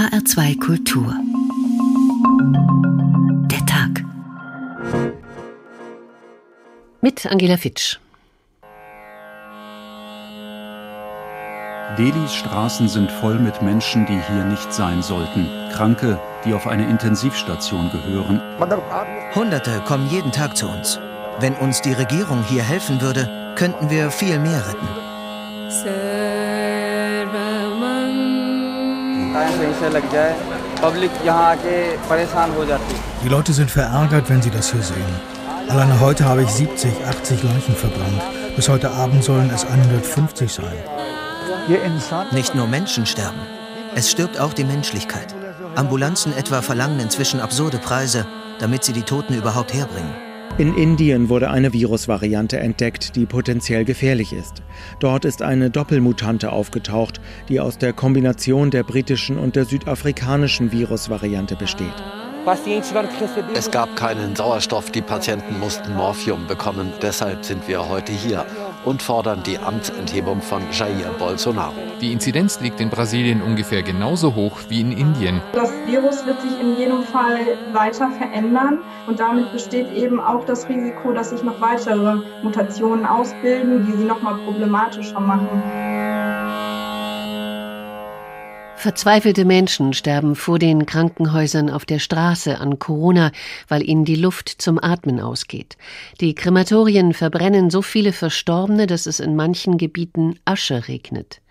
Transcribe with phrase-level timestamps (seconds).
[0.00, 1.14] HR2 Kultur.
[3.50, 4.02] Der Tag.
[7.02, 7.98] Mit Angela Fitsch.
[11.98, 15.46] Delis Straßen sind voll mit Menschen, die hier nicht sein sollten.
[15.74, 18.40] Kranke, die auf eine Intensivstation gehören.
[19.34, 20.98] Hunderte kommen jeden Tag zu uns.
[21.40, 24.88] Wenn uns die Regierung hier helfen würde, könnten wir viel mehr retten.
[33.22, 35.20] Die Leute sind verärgert, wenn sie das hier sehen.
[35.68, 38.22] Alleine heute habe ich 70, 80 Leichen verbrannt.
[38.56, 40.74] Bis heute Abend sollen es 150 sein.
[42.32, 43.40] Nicht nur Menschen sterben,
[43.94, 45.34] es stirbt auch die Menschlichkeit.
[45.74, 48.26] Ambulanzen etwa verlangen inzwischen absurde Preise,
[48.58, 50.29] damit sie die Toten überhaupt herbringen.
[50.58, 54.62] In Indien wurde eine Virusvariante entdeckt, die potenziell gefährlich ist.
[54.98, 61.56] Dort ist eine Doppelmutante aufgetaucht, die aus der Kombination der britischen und der südafrikanischen Virusvariante
[61.56, 61.94] besteht.
[63.54, 66.92] Es gab keinen Sauerstoff, die Patienten mussten Morphium bekommen.
[67.00, 68.44] Deshalb sind wir heute hier
[68.84, 71.74] und fordern die Amtsenthebung von Jair Bolsonaro.
[72.00, 75.40] Die Inzidenz liegt in Brasilien ungefähr genauso hoch wie in Indien.
[75.52, 77.38] Das Virus wird sich in jedem Fall
[77.72, 83.86] weiter verändern und damit besteht eben auch das Risiko, dass sich noch weitere Mutationen ausbilden,
[83.86, 85.62] die sie noch mal problematischer machen.
[88.80, 93.30] Verzweifelte Menschen sterben vor den Krankenhäusern auf der Straße an Corona,
[93.68, 95.76] weil ihnen die Luft zum Atmen ausgeht.
[96.22, 101.42] Die Krematorien verbrennen so viele Verstorbene, dass es in manchen Gebieten Asche regnet.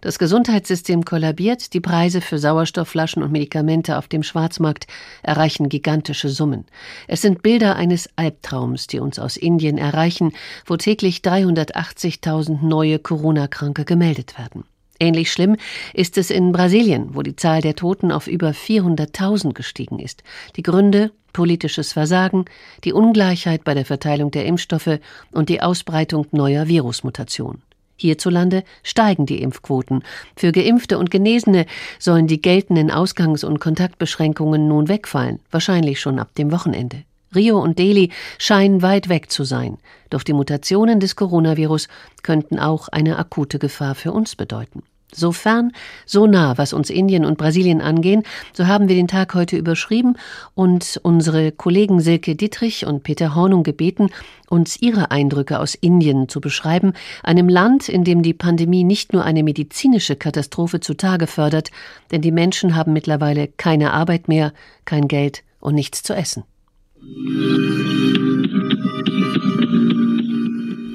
[0.00, 4.86] Das Gesundheitssystem kollabiert, die Preise für Sauerstoffflaschen und Medikamente auf dem Schwarzmarkt
[5.22, 6.64] erreichen gigantische Summen.
[7.06, 10.32] Es sind Bilder eines Albtraums, die uns aus Indien erreichen,
[10.64, 14.64] wo täglich 380.000 neue Corona-Kranke gemeldet werden.
[15.00, 15.56] Ähnlich schlimm
[15.94, 20.24] ist es in Brasilien, wo die Zahl der Toten auf über 400.000 gestiegen ist.
[20.56, 22.46] Die Gründe politisches Versagen,
[22.82, 24.98] die Ungleichheit bei der Verteilung der Impfstoffe
[25.30, 27.62] und die Ausbreitung neuer Virusmutationen.
[27.96, 30.02] Hierzulande steigen die Impfquoten.
[30.36, 31.66] Für Geimpfte und Genesene
[31.98, 37.04] sollen die geltenden Ausgangs- und Kontaktbeschränkungen nun wegfallen, wahrscheinlich schon ab dem Wochenende.
[37.34, 39.78] Rio und Delhi scheinen weit weg zu sein,
[40.10, 41.88] doch die Mutationen des Coronavirus
[42.22, 44.82] könnten auch eine akute Gefahr für uns bedeuten.
[45.12, 45.72] So fern,
[46.04, 50.18] so nah, was uns Indien und Brasilien angehen, so haben wir den Tag heute überschrieben
[50.54, 54.10] und unsere Kollegen Silke Dietrich und Peter Hornung gebeten,
[54.50, 56.92] uns ihre Eindrücke aus Indien zu beschreiben,
[57.22, 61.70] einem Land, in dem die Pandemie nicht nur eine medizinische Katastrophe zutage fördert,
[62.10, 64.52] denn die Menschen haben mittlerweile keine Arbeit mehr,
[64.84, 66.44] kein Geld und nichts zu essen.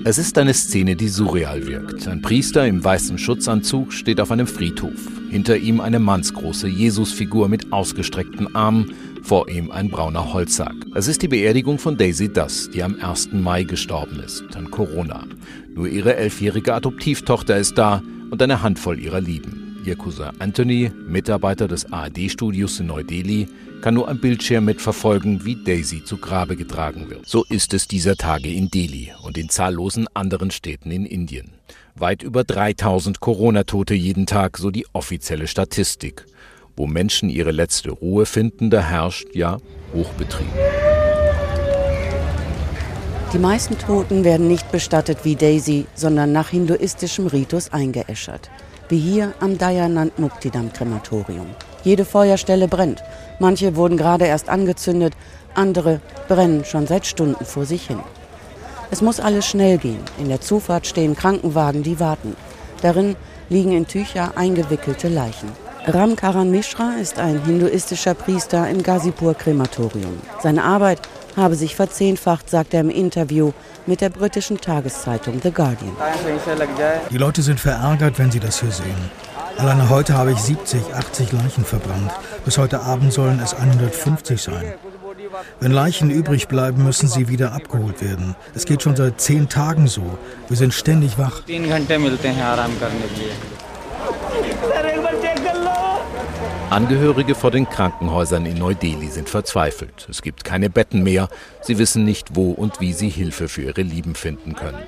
[0.05, 2.09] Es ist eine Szene, die surreal wirkt.
[2.09, 4.99] Ein Priester im weißen Schutzanzug steht auf einem Friedhof.
[5.29, 8.93] Hinter ihm eine mannsgroße Jesusfigur mit ausgestreckten Armen,
[9.23, 10.75] vor ihm ein brauner Holzsack.
[10.93, 13.31] Es ist die Beerdigung von Daisy Duss, die am 1.
[13.31, 15.23] Mai gestorben ist, an Corona.
[15.73, 19.62] Nur ihre elfjährige Adoptivtochter ist da und eine Handvoll ihrer Lieben.
[19.85, 23.47] Ihr Cousin Anthony, Mitarbeiter des ARD-Studios in Neu-Delhi,
[23.81, 27.27] kann nur am Bildschirm mitverfolgen, wie Daisy zu Grabe getragen wird.
[27.27, 31.51] So ist es dieser Tage in Delhi und in zahllosen anderen Städten in Indien.
[31.95, 36.27] Weit über 3000 Corona-Tote jeden Tag, so die offizielle Statistik.
[36.77, 39.57] Wo Menschen ihre letzte Ruhe finden, da herrscht ja
[39.93, 40.47] Hochbetrieb.
[43.33, 48.49] Die meisten Toten werden nicht bestattet wie Daisy, sondern nach hinduistischem Ritus eingeäschert
[48.93, 51.47] wie hier am Dayanand Muktidam Krematorium.
[51.83, 53.01] Jede Feuerstelle brennt.
[53.39, 55.13] Manche wurden gerade erst angezündet,
[55.55, 57.97] andere brennen schon seit Stunden vor sich hin.
[58.91, 60.03] Es muss alles schnell gehen.
[60.19, 62.35] In der Zufahrt stehen Krankenwagen, die warten.
[62.83, 63.15] Darin
[63.49, 65.49] liegen in Tücher eingewickelte Leichen.
[65.87, 70.19] Ram Karan Mishra ist ein hinduistischer Priester im Ghazipur Krematorium.
[70.43, 70.99] Seine Arbeit
[71.35, 73.51] habe sich verzehnfacht, sagt er im Interview
[73.85, 75.95] mit der britischen Tageszeitung The Guardian.
[77.09, 79.11] Die Leute sind verärgert, wenn sie das hier sehen.
[79.57, 82.11] Alleine heute habe ich 70, 80 Leichen verbrannt.
[82.43, 84.73] Bis heute Abend sollen es 150 sein.
[85.59, 88.35] Wenn Leichen übrig bleiben, müssen sie wieder abgeholt werden.
[88.55, 90.17] Es geht schon seit zehn Tagen so.
[90.47, 91.43] Wir sind ständig wach.
[96.73, 100.07] Angehörige vor den Krankenhäusern in Neu-Delhi sind verzweifelt.
[100.09, 101.29] Es gibt keine Betten mehr.
[101.61, 104.81] Sie wissen nicht, wo und wie sie Hilfe für ihre Lieben finden können.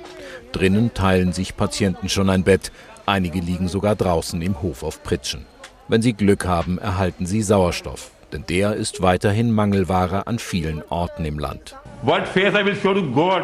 [0.50, 2.72] Drinnen teilen sich Patienten schon ein Bett.
[3.06, 5.46] Einige liegen sogar draußen im Hof auf Pritschen.
[5.86, 8.10] Wenn sie Glück haben, erhalten sie Sauerstoff.
[8.32, 11.76] Denn der ist weiterhin Mangelware an vielen Orten im Land.
[12.02, 13.42] What face I will show to God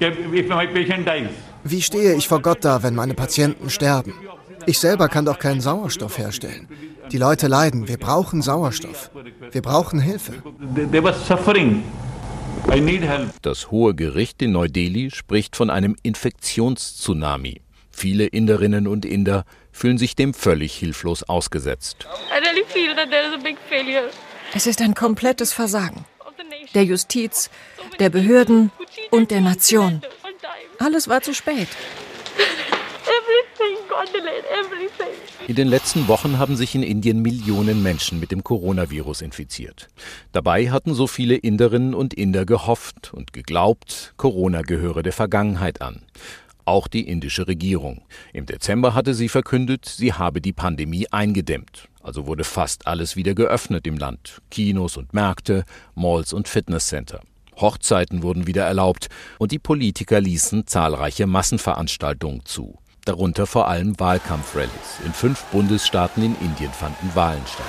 [0.00, 1.28] if my patient dies?
[1.68, 4.14] Wie stehe ich vor Gott da, wenn meine Patienten sterben?
[4.66, 6.68] Ich selber kann doch keinen Sauerstoff herstellen.
[7.10, 7.88] Die Leute leiden.
[7.88, 9.10] Wir brauchen Sauerstoff.
[9.50, 10.34] Wir brauchen Hilfe.
[13.42, 17.60] Das Hohe Gericht in Neu-Delhi spricht von einem Infektionstsunami.
[17.90, 22.06] Viele Inderinnen und Inder fühlen sich dem völlig hilflos ausgesetzt.
[24.54, 26.04] Es ist ein komplettes Versagen.
[26.74, 27.50] Der Justiz,
[27.98, 28.70] der Behörden
[29.10, 30.02] und der Nation.
[30.78, 31.68] Alles war zu spät.
[35.46, 39.88] In den letzten Wochen haben sich in Indien Millionen Menschen mit dem Coronavirus infiziert.
[40.32, 46.02] Dabei hatten so viele Inderinnen und Inder gehofft und geglaubt, Corona gehöre der Vergangenheit an.
[46.64, 48.02] Auch die indische Regierung.
[48.32, 51.88] Im Dezember hatte sie verkündet, sie habe die Pandemie eingedämmt.
[52.02, 54.42] Also wurde fast alles wieder geöffnet im Land.
[54.50, 55.64] Kinos und Märkte,
[55.94, 57.20] Malls und Fitnesscenter.
[57.56, 59.08] Hochzeiten wurden wieder erlaubt
[59.38, 62.78] und die Politiker ließen zahlreiche Massenveranstaltungen zu.
[63.04, 65.00] Darunter vor allem Wahlkampfrallies.
[65.04, 67.66] In fünf Bundesstaaten in Indien fanden Wahlen statt.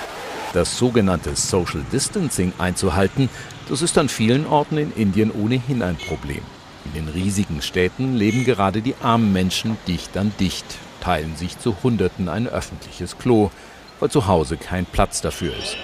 [0.53, 3.29] Das sogenannte Social Distancing einzuhalten,
[3.69, 6.41] das ist an vielen Orten in Indien ohnehin ein Problem.
[6.85, 10.65] In den riesigen Städten leben gerade die armen Menschen dicht an dicht,
[11.01, 13.51] teilen sich zu Hunderten ein öffentliches Klo,
[13.99, 15.77] weil zu Hause kein Platz dafür ist.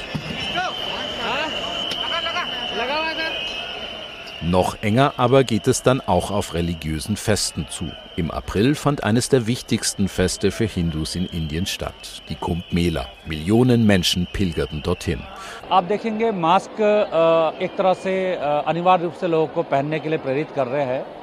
[4.45, 7.89] Noch enger aber geht es dann auch auf religiösen Festen zu.
[8.17, 13.07] Im April fand eines der wichtigsten Feste für Hindus in Indien statt, die Kumbh Mela.
[13.25, 15.21] Millionen Menschen pilgerten dorthin.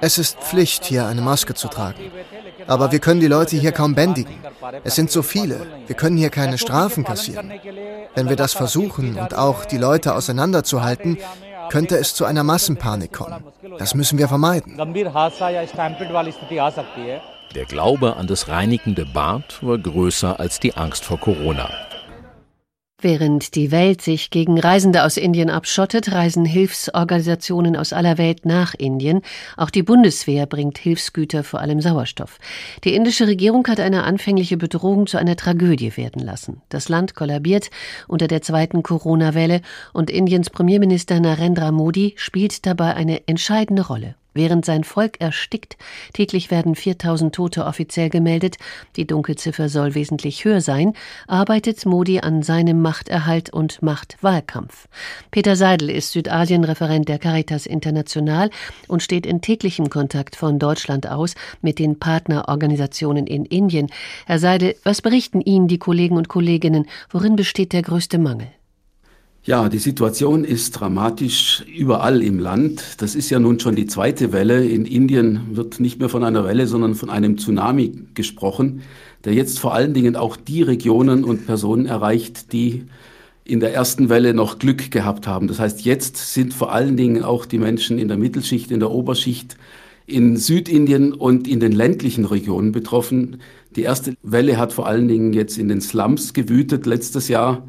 [0.01, 2.11] Es ist Pflicht, hier eine Maske zu tragen.
[2.67, 4.35] Aber wir können die Leute hier kaum bändigen.
[4.83, 5.67] Es sind so viele.
[5.87, 7.53] Wir können hier keine Strafen kassieren.
[8.15, 11.19] Wenn wir das versuchen und auch die Leute auseinanderzuhalten,
[11.71, 13.43] könnte es zu einer Massenpanik kommen.
[13.79, 14.77] Das müssen wir vermeiden.
[17.55, 21.71] Der Glaube an das reinigende Bad war größer als die Angst vor Corona.
[23.03, 28.75] Während die Welt sich gegen Reisende aus Indien abschottet, reisen Hilfsorganisationen aus aller Welt nach
[28.75, 29.23] Indien.
[29.57, 32.39] Auch die Bundeswehr bringt Hilfsgüter, vor allem Sauerstoff.
[32.85, 36.61] Die indische Regierung hat eine anfängliche Bedrohung zu einer Tragödie werden lassen.
[36.69, 37.71] Das Land kollabiert
[38.07, 39.63] unter der zweiten Corona-Welle
[39.95, 44.15] und Indiens Premierminister Narendra Modi spielt dabei eine entscheidende Rolle.
[44.41, 45.77] Während sein Volk erstickt,
[46.15, 48.57] täglich werden 4000 Tote offiziell gemeldet,
[48.97, 50.95] die Dunkelziffer soll wesentlich höher sein,
[51.27, 54.89] arbeitet Modi an seinem Machterhalt und Machtwahlkampf.
[55.31, 58.49] Peter Seidel ist Südasien-Referent der Caritas International
[58.89, 63.89] und steht in täglichem Kontakt von Deutschland aus mit den Partnerorganisationen in Indien.
[64.25, 66.87] Herr Seidel, was berichten Ihnen die Kollegen und Kolleginnen?
[67.11, 68.47] Worin besteht der größte Mangel?
[69.43, 72.97] Ja, die Situation ist dramatisch überall im Land.
[72.99, 74.67] Das ist ja nun schon die zweite Welle.
[74.67, 78.83] In Indien wird nicht mehr von einer Welle, sondern von einem Tsunami gesprochen,
[79.25, 82.85] der jetzt vor allen Dingen auch die Regionen und Personen erreicht, die
[83.43, 85.49] in der ersten Welle noch Glück gehabt haben.
[85.49, 88.91] Das heißt, jetzt sind vor allen Dingen auch die Menschen in der Mittelschicht, in der
[88.91, 89.57] Oberschicht,
[90.07, 93.41] in Südindien und in den ländlichen Regionen betroffen.
[93.75, 97.67] Die erste Welle hat vor allen Dingen jetzt in den Slums gewütet letztes Jahr.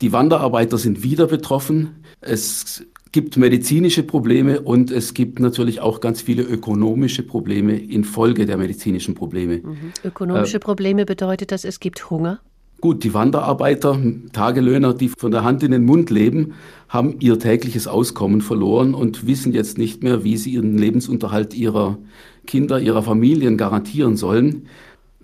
[0.00, 2.04] Die Wanderarbeiter sind wieder betroffen.
[2.20, 8.56] Es gibt medizinische Probleme und es gibt natürlich auch ganz viele ökonomische Probleme infolge der
[8.56, 9.58] medizinischen Probleme.
[9.58, 9.92] Mhm.
[10.04, 12.40] Ökonomische äh, Probleme bedeutet das, es gibt Hunger?
[12.80, 13.98] Gut, die Wanderarbeiter,
[14.32, 16.54] Tagelöhner, die von der Hand in den Mund leben,
[16.88, 21.98] haben ihr tägliches Auskommen verloren und wissen jetzt nicht mehr, wie sie ihren Lebensunterhalt ihrer
[22.46, 24.66] Kinder, ihrer Familien garantieren sollen.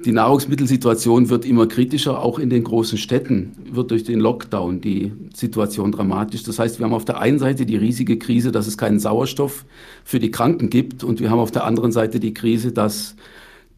[0.04, 5.12] Die Nahrungsmittelsituation wird immer kritischer, auch in den großen Städten wird durch den Lockdown die
[5.34, 6.42] Situation dramatisch.
[6.42, 9.66] Das heißt, wir haben auf der einen Seite die riesige Krise, dass es keinen Sauerstoff
[10.02, 13.14] für die Kranken gibt und wir haben auf der anderen Seite die Krise, dass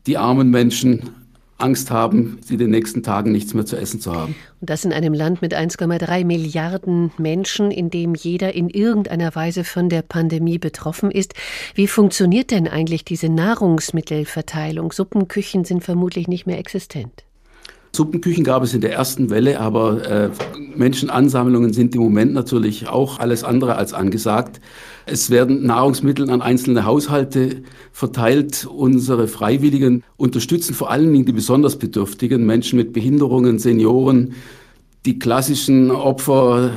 [0.07, 1.11] die armen Menschen
[1.63, 4.35] Angst haben, sie den nächsten Tagen nichts mehr zu essen zu haben.
[4.61, 9.65] Und das in einem Land mit 1,3 Milliarden Menschen, in dem jeder in irgendeiner Weise
[9.65, 11.35] von der Pandemie betroffen ist.
[11.75, 14.93] Wie funktioniert denn eigentlich diese Nahrungsmittelverteilung?
[14.93, 17.25] Suppenküchen sind vermutlich nicht mehr existent.
[17.95, 20.31] Suppenküchen gab es in der ersten Welle, aber äh,
[20.75, 24.63] Menschenansammlungen sind im Moment natürlich auch alles andere als angesagt.
[25.05, 28.65] Es werden Nahrungsmittel an einzelne Haushalte verteilt.
[28.65, 34.37] Unsere Freiwilligen unterstützen vor allen Dingen die besonders Bedürftigen, Menschen mit Behinderungen, Senioren,
[35.05, 36.71] die klassischen Opfer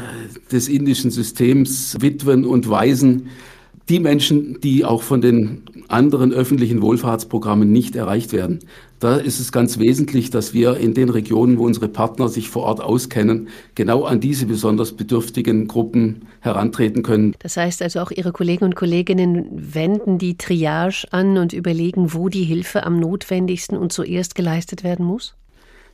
[0.51, 3.27] des indischen Systems, Witwen und Waisen.
[3.89, 8.60] die Menschen, die auch von den anderen öffentlichen Wohlfahrtsprogrammen nicht erreicht werden.
[9.00, 12.64] Da ist es ganz wesentlich, dass wir in den Regionen, wo unsere Partner sich vor
[12.64, 17.36] Ort auskennen, genau an diese besonders bedürftigen Gruppen herantreten können.
[17.40, 22.30] Das heißt also auch Ihre Kollegen und Kolleginnen wenden die Triage an und überlegen, wo
[22.30, 25.36] die Hilfe am notwendigsten und zuerst geleistet werden muss?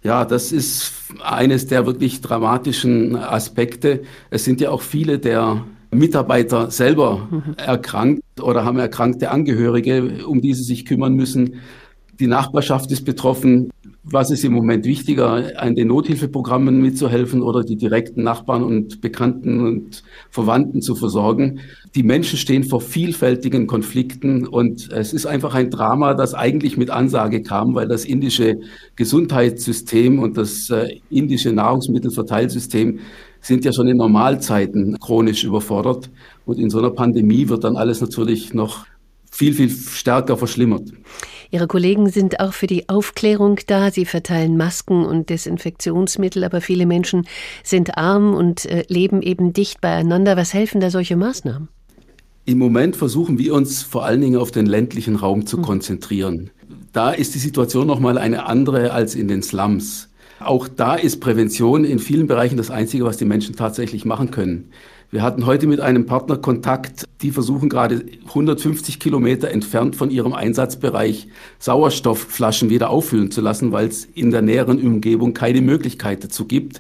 [0.03, 0.91] Ja, das ist
[1.23, 4.01] eines der wirklich dramatischen Aspekte.
[4.29, 7.55] Es sind ja auch viele der Mitarbeiter selber mhm.
[7.57, 11.55] erkrankt oder haben erkrankte Angehörige, um die sie sich kümmern müssen.
[12.21, 13.71] Die Nachbarschaft ist betroffen.
[14.03, 19.59] Was ist im Moment wichtiger, an den Nothilfeprogrammen mitzuhelfen oder die direkten Nachbarn und Bekannten
[19.65, 21.61] und Verwandten zu versorgen?
[21.95, 26.91] Die Menschen stehen vor vielfältigen Konflikten und es ist einfach ein Drama, das eigentlich mit
[26.91, 28.59] Ansage kam, weil das indische
[28.95, 32.99] Gesundheitssystem und das äh, indische Nahrungsmittelverteilsystem
[33.39, 36.11] sind ja schon in Normalzeiten chronisch überfordert.
[36.45, 38.85] Und in so einer Pandemie wird dann alles natürlich noch
[39.31, 40.83] viel, viel stärker verschlimmert.
[41.51, 43.91] Ihre Kollegen sind auch für die Aufklärung da.
[43.91, 47.27] Sie verteilen Masken und Desinfektionsmittel, aber viele Menschen
[47.61, 50.37] sind arm und äh, leben eben dicht beieinander.
[50.37, 51.67] Was helfen da solche Maßnahmen?
[52.45, 55.63] Im Moment versuchen wir uns vor allen Dingen auf den ländlichen Raum zu hm.
[55.63, 56.51] konzentrieren.
[56.93, 60.09] Da ist die Situation noch mal eine andere als in den Slums.
[60.39, 64.69] Auch da ist Prävention in vielen Bereichen das Einzige, was die Menschen tatsächlich machen können.
[65.13, 70.31] Wir hatten heute mit einem Partner Kontakt, die versuchen gerade 150 Kilometer entfernt von ihrem
[70.31, 71.27] Einsatzbereich
[71.59, 76.79] Sauerstoffflaschen wieder auffüllen zu lassen, weil es in der näheren Umgebung keine Möglichkeit dazu gibt.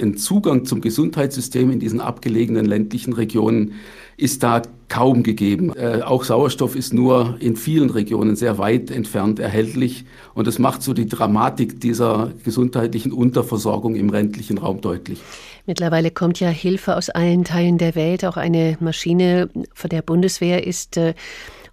[0.00, 3.74] Ein Zugang zum Gesundheitssystem in diesen abgelegenen ländlichen Regionen
[4.16, 5.72] ist da kaum gegeben.
[5.76, 10.04] Äh, auch Sauerstoff ist nur in vielen Regionen sehr weit entfernt erhältlich
[10.34, 15.20] und das macht so die Dramatik dieser gesundheitlichen Unterversorgung im ländlichen Raum deutlich.
[15.66, 18.24] Mittlerweile kommt ja Hilfe aus allen Teilen der Welt.
[18.24, 21.14] Auch eine Maschine von der Bundeswehr ist äh,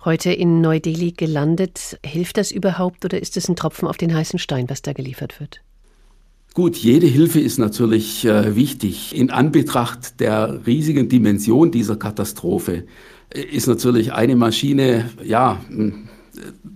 [0.04, 2.00] heute in Neu-Delhi gelandet.
[2.04, 5.40] Hilft das überhaupt oder ist es ein Tropfen auf den heißen Stein, was da geliefert
[5.40, 5.62] wird?
[6.54, 9.18] Gut, jede Hilfe ist natürlich äh, wichtig.
[9.18, 12.84] In Anbetracht der riesigen Dimension dieser Katastrophe
[13.34, 15.60] äh, ist natürlich eine Maschine, ja,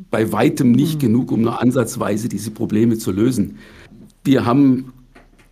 [0.09, 0.99] bei weitem nicht mhm.
[0.99, 3.59] genug, um nur ansatzweise diese Probleme zu lösen.
[4.23, 4.93] Wir haben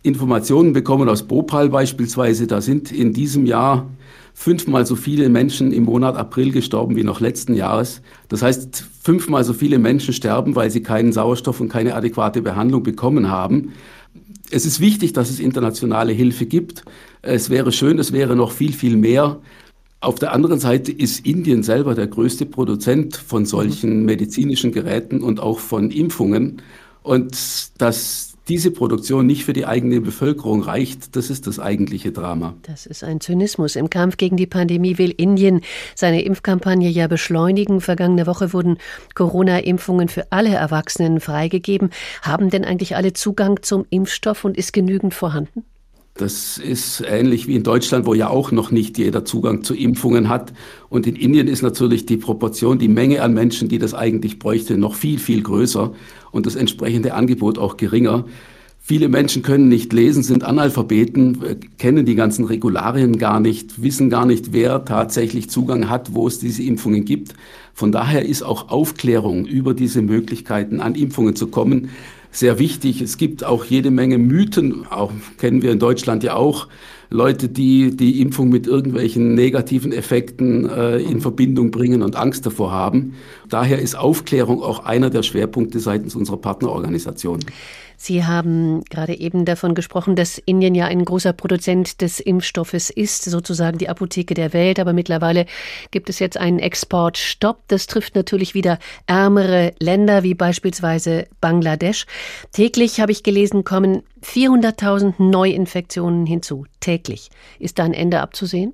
[0.02, 2.48] Informationen bekommen aus Bhopal beispielsweise.
[2.48, 3.88] Da sind in diesem Jahr
[4.34, 8.02] fünfmal so viele Menschen im Monat April gestorben wie noch letzten Jahres.
[8.28, 12.82] Das heißt, fünfmal so viele Menschen sterben, weil sie keinen Sauerstoff und keine adäquate Behandlung
[12.82, 13.72] bekommen haben.
[14.50, 16.84] Es ist wichtig, dass es internationale Hilfe gibt.
[17.22, 19.40] Es wäre schön, es wäre noch viel, viel mehr.
[20.00, 25.40] Auf der anderen Seite ist Indien selber der größte Produzent von solchen medizinischen Geräten und
[25.40, 26.62] auch von Impfungen.
[27.02, 27.36] Und
[27.78, 32.54] dass diese Produktion nicht für die eigene Bevölkerung reicht, das ist das eigentliche Drama.
[32.62, 33.76] Das ist ein Zynismus.
[33.76, 35.62] Im Kampf gegen die Pandemie will Indien
[35.94, 37.80] seine Impfkampagne ja beschleunigen.
[37.80, 38.78] Vergangene Woche wurden
[39.14, 41.90] Corona-Impfungen für alle Erwachsenen freigegeben.
[42.22, 45.64] Haben denn eigentlich alle Zugang zum Impfstoff und ist genügend vorhanden?
[46.16, 50.28] Das ist ähnlich wie in Deutschland, wo ja auch noch nicht jeder Zugang zu Impfungen
[50.30, 50.52] hat.
[50.88, 54.78] Und in Indien ist natürlich die Proportion, die Menge an Menschen, die das eigentlich bräuchte,
[54.78, 55.92] noch viel, viel größer
[56.30, 58.24] und das entsprechende Angebot auch geringer.
[58.88, 64.10] Viele Menschen können nicht lesen, sind Analphabeten, äh, kennen die ganzen Regularien gar nicht, wissen
[64.10, 67.34] gar nicht, wer tatsächlich Zugang hat, wo es diese Impfungen gibt.
[67.74, 71.90] Von daher ist auch Aufklärung über diese Möglichkeiten, an Impfungen zu kommen,
[72.30, 73.00] sehr wichtig.
[73.00, 76.68] Es gibt auch jede Menge Mythen, auch kennen wir in Deutschland ja auch.
[77.10, 82.70] Leute, die die Impfung mit irgendwelchen negativen Effekten äh, in Verbindung bringen und Angst davor
[82.70, 83.14] haben.
[83.48, 87.40] Daher ist Aufklärung auch einer der Schwerpunkte seitens unserer Partnerorganisation.
[87.96, 93.24] Sie haben gerade eben davon gesprochen, dass Indien ja ein großer Produzent des Impfstoffes ist,
[93.24, 94.78] sozusagen die Apotheke der Welt.
[94.78, 95.46] Aber mittlerweile
[95.90, 97.62] gibt es jetzt einen Exportstopp.
[97.68, 102.06] Das trifft natürlich wieder ärmere Länder wie beispielsweise Bangladesch.
[102.52, 106.66] Täglich habe ich gelesen, kommen 400.000 Neuinfektionen hinzu.
[106.80, 107.30] Täglich.
[107.58, 108.72] Ist da ein Ende abzusehen?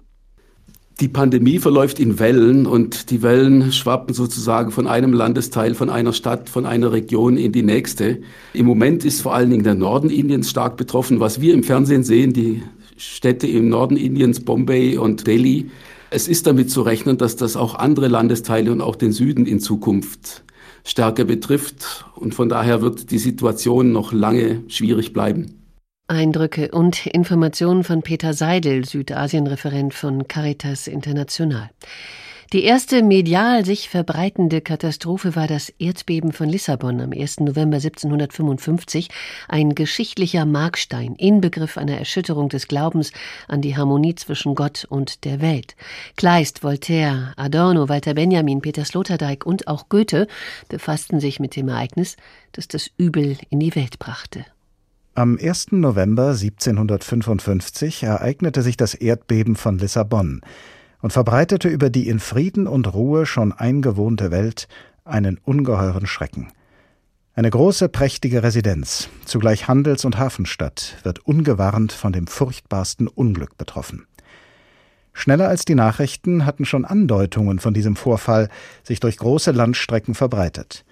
[1.00, 6.12] Die Pandemie verläuft in Wellen und die Wellen schwappen sozusagen von einem Landesteil, von einer
[6.12, 8.20] Stadt, von einer Region in die nächste.
[8.52, 11.18] Im Moment ist vor allen Dingen der Norden Indiens stark betroffen.
[11.18, 12.62] Was wir im Fernsehen sehen, die
[12.96, 15.70] Städte im Norden Indiens, Bombay und Delhi,
[16.10, 19.60] es ist damit zu rechnen, dass das auch andere Landesteile und auch den Süden in
[19.60, 20.44] Zukunft
[20.84, 22.04] stärker betrifft.
[22.16, 25.61] Und von daher wird die Situation noch lange schwierig bleiben.
[26.12, 31.70] Eindrücke und Informationen von Peter Seidel, Südasien-Referent von Caritas International.
[32.52, 37.40] Die erste medial sich verbreitende Katastrophe war das Erdbeben von Lissabon am 1.
[37.40, 39.08] November 1755,
[39.48, 43.10] ein geschichtlicher Markstein, Inbegriff einer Erschütterung des Glaubens
[43.48, 45.76] an die Harmonie zwischen Gott und der Welt.
[46.18, 50.26] Kleist, Voltaire, Adorno, Walter Benjamin, Peter Sloterdijk und auch Goethe
[50.68, 52.18] befassten sich mit dem Ereignis,
[52.52, 54.44] das das Übel in die Welt brachte.
[55.14, 55.72] Am 1.
[55.72, 60.40] November 1755 ereignete sich das Erdbeben von Lissabon
[61.02, 64.68] und verbreitete über die in Frieden und Ruhe schon eingewohnte Welt
[65.04, 66.48] einen ungeheuren Schrecken.
[67.34, 74.06] Eine große, prächtige Residenz, zugleich Handels- und Hafenstadt, wird ungewarnt von dem furchtbarsten Unglück betroffen.
[75.12, 78.48] Schneller als die Nachrichten hatten schon Andeutungen von diesem Vorfall
[78.82, 80.86] sich durch große Landstrecken verbreitet.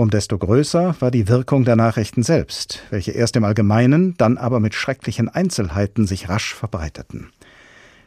[0.00, 4.58] Um desto größer war die Wirkung der Nachrichten selbst, welche erst im Allgemeinen, dann aber
[4.58, 7.28] mit schrecklichen Einzelheiten sich rasch verbreiteten.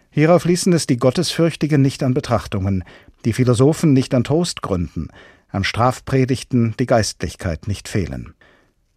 [0.09, 2.83] Hierauf ließen es die Gottesfürchtigen nicht an Betrachtungen,
[3.25, 5.09] die Philosophen nicht an Trostgründen,
[5.49, 8.33] an Strafpredigten die Geistlichkeit nicht fehlen.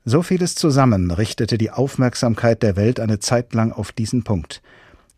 [0.06, 4.62] So vieles zusammen richtete die Aufmerksamkeit der Welt eine Zeit lang auf diesen Punkt,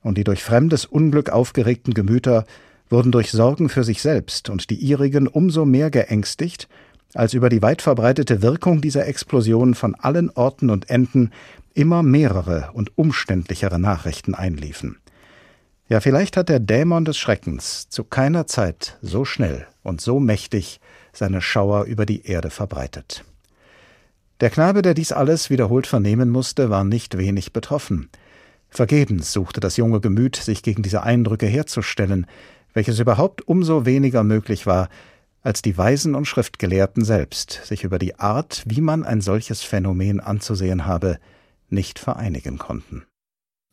[0.02, 2.44] und die durch fremdes Unglück aufgeregten Gemüter
[2.90, 6.68] wurden durch Sorgen für sich selbst und die ihrigen umso mehr geängstigt,
[7.14, 11.30] als über die weit verbreitete Wirkung dieser Explosion von allen Orten und Enden
[11.74, 14.98] immer mehrere und umständlichere Nachrichten einliefen.
[15.88, 20.80] Ja, vielleicht hat der Dämon des Schreckens zu keiner Zeit so schnell und so mächtig
[21.12, 23.24] seine Schauer über die Erde verbreitet.
[24.40, 28.10] Der Knabe, der dies alles wiederholt vernehmen musste, war nicht wenig betroffen.
[28.68, 32.26] Vergebens suchte das junge Gemüt, sich gegen diese Eindrücke herzustellen,
[32.74, 34.90] welches überhaupt umso weniger möglich war,
[35.42, 40.20] als die Weisen und Schriftgelehrten selbst sich über die Art, wie man ein solches Phänomen
[40.20, 41.18] anzusehen habe,
[41.68, 43.04] nicht vereinigen konnten.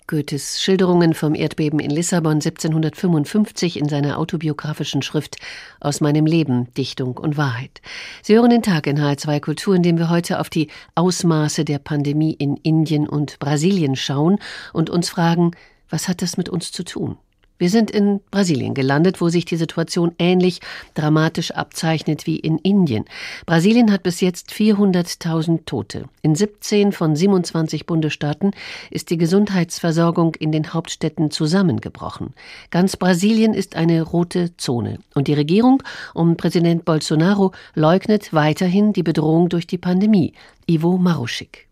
[0.08, 5.38] Goethes Schilderungen vom Erdbeben in Lissabon 1755 in seiner autobiografischen Schrift
[5.80, 7.82] Aus meinem Leben, Dichtung und Wahrheit.
[8.22, 11.80] Sie hören den Tag in H2 Kultur, in dem wir heute auf die Ausmaße der
[11.80, 14.38] Pandemie in Indien und Brasilien schauen
[14.74, 15.52] und uns fragen,
[15.90, 17.18] was hat das mit uns zu tun?
[17.58, 20.60] Wir sind in Brasilien gelandet, wo sich die Situation ähnlich
[20.94, 23.06] dramatisch abzeichnet wie in Indien.
[23.46, 26.06] Brasilien hat bis jetzt 400.000 Tote.
[26.22, 28.52] In 17 von 27 Bundesstaaten
[28.92, 32.34] ist die Gesundheitsversorgung in den Hauptstädten zusammengebrochen.
[32.72, 35.00] Ganz Brasilien ist eine rote Zone.
[35.14, 35.82] Und die Regierung
[36.14, 40.34] um Präsident Bolsonaro leugnet weiterhin die Bedrohung durch die Pandemie.
[40.68, 41.70] Ivo Maruschik.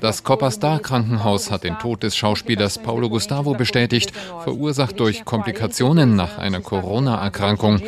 [0.00, 6.36] Das Copperstar Krankenhaus hat den Tod des Schauspielers Paulo Gustavo bestätigt, verursacht durch Komplikationen nach
[6.36, 7.80] einer Corona-Erkrankung.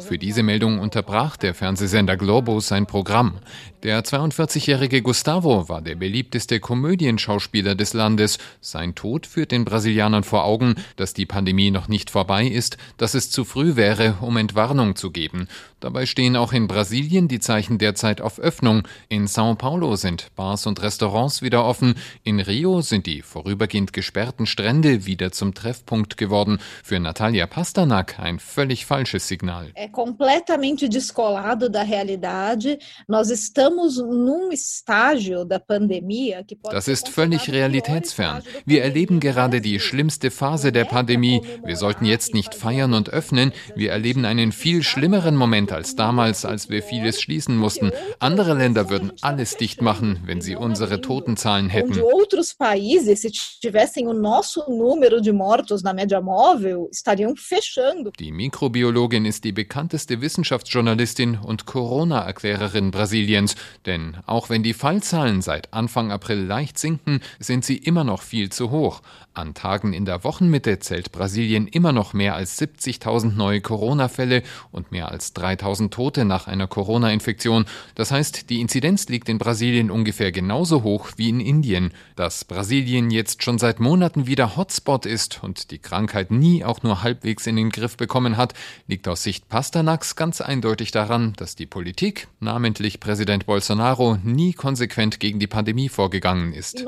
[0.00, 3.38] Für diese Meldung unterbrach der Fernsehsender Globo sein Programm.
[3.82, 8.38] Der 42-jährige Gustavo war der beliebteste Komödienschauspieler des Landes.
[8.62, 13.12] Sein Tod führt den Brasilianern vor Augen, dass die Pandemie noch nicht vorbei ist, dass
[13.12, 15.48] es zu früh wäre, um Entwarnung zu geben.
[15.80, 18.88] Dabei stehen auch in Brasilien die Zeichen derzeit auf Öffnung.
[19.10, 21.94] In São Paulo sind Bars und Restaurants wieder offen.
[22.22, 26.58] In Rio sind die vorübergehend gesperrten Strände wieder zum Treffpunkt geworden.
[26.82, 29.73] Für Natalia Pasternak ein völlig falsches Signal.
[29.74, 32.78] É completamente descolado da realidade.
[33.08, 38.42] Nós estamos num estágio da pandemia que Das ist völlig realitätsfern.
[38.64, 41.42] Wir erleben gerade die schlimmste Phase der Pandemie.
[41.64, 43.52] Wir sollten jetzt nicht feiern und öffnen.
[43.74, 47.90] Wir erleben einen viel schlimmeren Moment als damals, als wir vieles schließen mussten.
[48.18, 51.92] Andere Länder würden alles dicht machen, wenn sie unsere Totenzahlen hätten.
[52.00, 58.10] outros países, se tivessem o nosso número de mortos na média móvel, estariam fechando.
[58.18, 63.54] Die Mikrobiologin ist die bekannteste Wissenschaftsjournalistin und Corona-Erklärerin Brasiliens.
[63.86, 68.50] Denn auch wenn die Fallzahlen seit Anfang April leicht sinken, sind sie immer noch viel
[68.50, 69.00] zu hoch.
[69.32, 74.92] An Tagen in der Wochenmitte zählt Brasilien immer noch mehr als 70.000 neue Corona-Fälle und
[74.92, 77.64] mehr als 3.000 Tote nach einer Corona-Infektion.
[77.96, 81.90] Das heißt, die Inzidenz liegt in Brasilien ungefähr genauso hoch wie in Indien.
[82.14, 87.02] Dass Brasilien jetzt schon seit Monaten wieder Hotspot ist und die Krankheit nie auch nur
[87.02, 88.54] halbwegs in den Griff bekommen hat,
[88.86, 95.20] liegt aus Sicht Pasternaks ganz eindeutig daran, dass die Politik, namentlich Präsident Bolsonaro, nie konsequent
[95.20, 96.84] gegen die Pandemie vorgegangen ist.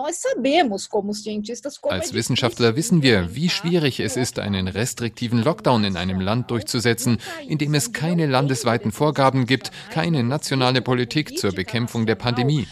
[1.82, 7.18] Als Wissenschaftler wissen wir, wie schwierig es ist, einen restriktiven Lockdown in einem Land durchzusetzen,
[7.46, 12.66] in dem es keine landesweiten Vorgaben gibt, keine nationale Politik zur Bekämpfung der Pandemie.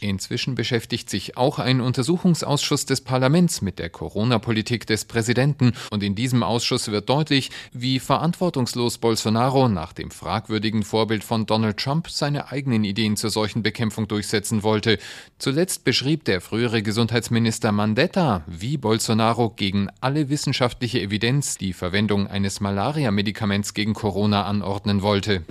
[0.00, 6.14] Inzwischen beschäftigt sich auch ein Untersuchungsausschuss des Parlaments mit der Corona-Politik des Präsidenten und in
[6.14, 12.52] diesem Ausschuss wird deutlich, Wie verantwortungslos Bolsonaro nach dem fragwürdigen Vorbild von Donald Trump seine
[12.52, 14.98] eigenen Ideen zur Seuchenbekämpfung durchsetzen wollte.
[15.38, 22.60] Zuletzt beschrieb der frühere Gesundheitsminister Mandetta, wie Bolsonaro gegen alle wissenschaftliche Evidenz die Verwendung eines
[22.60, 25.42] Malaria-Medikaments gegen Corona anordnen wollte.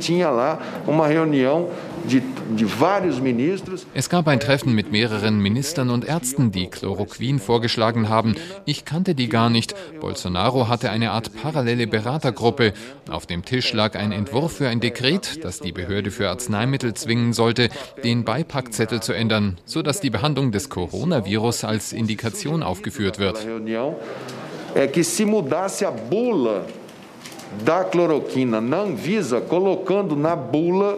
[3.94, 8.36] Es gab ein Treffen mit mehreren Ministern und Ärzten, die Chloroquin vorgeschlagen haben.
[8.66, 9.76] Ich kannte die gar nicht.
[10.00, 12.74] Bolsonaro hatte eine Art parallele Beratergruppe.
[13.10, 17.34] Auf dem Tisch lag ein Entwurf für ein Dekret, das die Behörde für Arzneimittel zwingen
[17.34, 17.70] sollte,
[18.04, 23.46] den Beipackzettel zu ändern, sodass die Behandlung des Coronavirus als Indikation aufgeführt wird.
[27.66, 30.98] da cloroquina na Anvisa, colocando na bula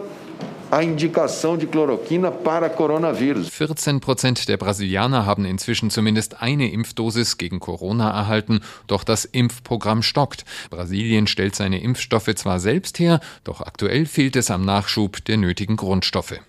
[0.74, 3.48] a indicação de cloroquina para coronavírus.
[3.48, 10.02] 14 Prozent der Brasilianer haben inzwischen zumindest eine Impfdosis gegen Corona erhalten, doch das Impfprogramm
[10.02, 10.44] stockt.
[10.70, 15.76] Brasilien stellt seine Impfstoffe zwar selbst her, doch aktuell fehlt es am Nachschub der nötigen
[15.76, 16.40] Grundstoffe.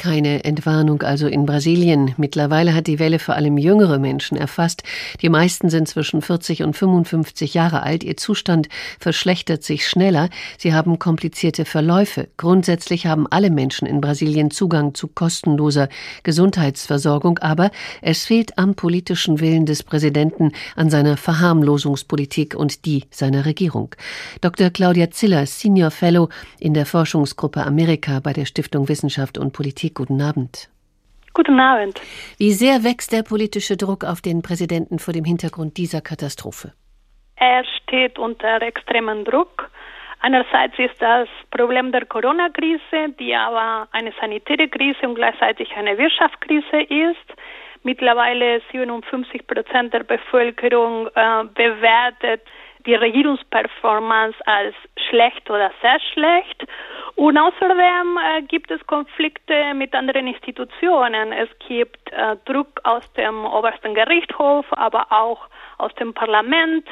[0.00, 2.14] Keine Entwarnung also in Brasilien.
[2.16, 4.82] Mittlerweile hat die Welle vor allem jüngere Menschen erfasst.
[5.20, 8.02] Die meisten sind zwischen 40 und 55 Jahre alt.
[8.02, 10.30] Ihr Zustand verschlechtert sich schneller.
[10.56, 12.28] Sie haben komplizierte Verläufe.
[12.38, 15.90] Grundsätzlich haben alle Menschen in Brasilien Zugang zu kostenloser
[16.22, 23.44] Gesundheitsversorgung, aber es fehlt am politischen Willen des Präsidenten, an seiner Verharmlosungspolitik und die seiner
[23.44, 23.94] Regierung.
[24.40, 24.70] Dr.
[24.70, 30.20] Claudia Ziller, Senior Fellow in der Forschungsgruppe Amerika bei der Stiftung Wissenschaft und Politik Guten
[30.20, 30.68] Abend.
[31.32, 32.00] Guten Abend.
[32.38, 36.72] Wie sehr wächst der politische Druck auf den Präsidenten vor dem Hintergrund dieser Katastrophe?
[37.36, 39.70] Er steht unter extremem Druck.
[40.20, 46.82] Einerseits ist das Problem der Corona-Krise, die aber eine sanitäre Krise und gleichzeitig eine Wirtschaftskrise
[46.82, 47.28] ist.
[47.84, 52.42] Mittlerweile 57 Prozent der Bevölkerung äh, bewertet
[52.84, 54.74] die Regierungsperformance als
[55.08, 56.66] schlecht oder sehr schlecht.
[57.20, 61.32] Und außerdem äh, gibt es Konflikte mit anderen Institutionen.
[61.32, 66.88] Es gibt äh, Druck aus dem obersten Gerichtshof, aber auch aus dem Parlament.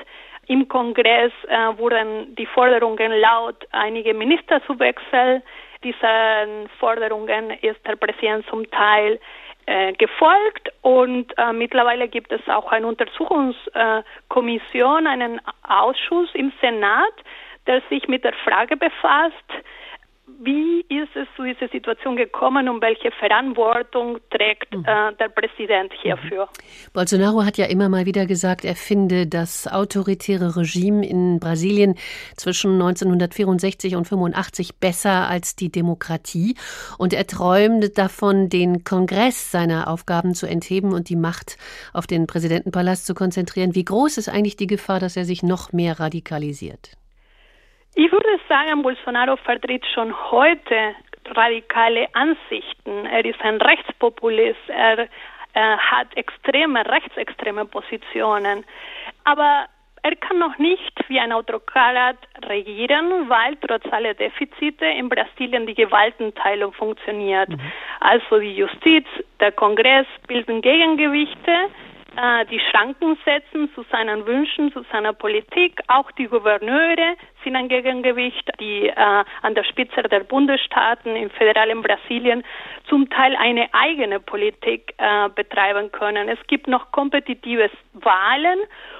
[0.46, 5.42] Im Kongress äh, wurden die Forderungen laut, einige Minister zu wechseln.
[5.82, 9.18] Diesen Forderungen ist der Präsident zum Teil
[9.64, 17.14] äh, gefolgt und äh, mittlerweile gibt es auch eine Untersuchungskommission, einen Ausschuss im Senat,
[17.66, 19.32] der sich mit der Frage befasst,
[20.40, 24.84] wie ist es zu dieser Situation gekommen und welche Verantwortung trägt mhm.
[24.84, 26.44] äh, der Präsident hierfür?
[26.44, 26.92] Mhm.
[26.92, 31.96] Bolsonaro hat ja immer mal wieder gesagt, er finde das autoritäre Regime in Brasilien
[32.36, 36.54] zwischen 1964 und 85 besser als die Demokratie
[36.98, 41.56] und er träumt davon, den Kongress seiner Aufgaben zu entheben und die Macht
[41.92, 43.74] auf den Präsidentenpalast zu konzentrieren.
[43.74, 46.98] Wie groß ist eigentlich die Gefahr, dass er sich noch mehr radikalisiert?
[48.00, 50.94] Ich würde sagen, Bolsonaro vertritt schon heute
[51.34, 53.06] radikale Ansichten.
[53.06, 54.68] Er ist ein Rechtspopulist.
[54.68, 55.08] Er,
[55.52, 58.64] er hat extreme, rechtsextreme Positionen.
[59.24, 59.66] Aber
[60.04, 65.74] er kann noch nicht wie ein Autokrat regieren, weil trotz aller Defizite in Brasilien die
[65.74, 67.48] Gewaltenteilung funktioniert.
[67.48, 67.60] Mhm.
[67.98, 69.06] Also die Justiz,
[69.40, 71.68] der Kongress bilden Gegengewichte
[72.18, 75.80] äh, die Schranken setzen zu seinen Wünschen, zu seiner Politik.
[75.86, 77.14] Auch die Gouverneure
[77.56, 82.44] ein Gegengewicht, die äh, an der Spitze der Bundesstaaten im föderalen Brasilien
[82.88, 86.28] zum Teil eine eigene Politik äh, betreiben können.
[86.28, 88.58] Es gibt noch kompetitive Wahlen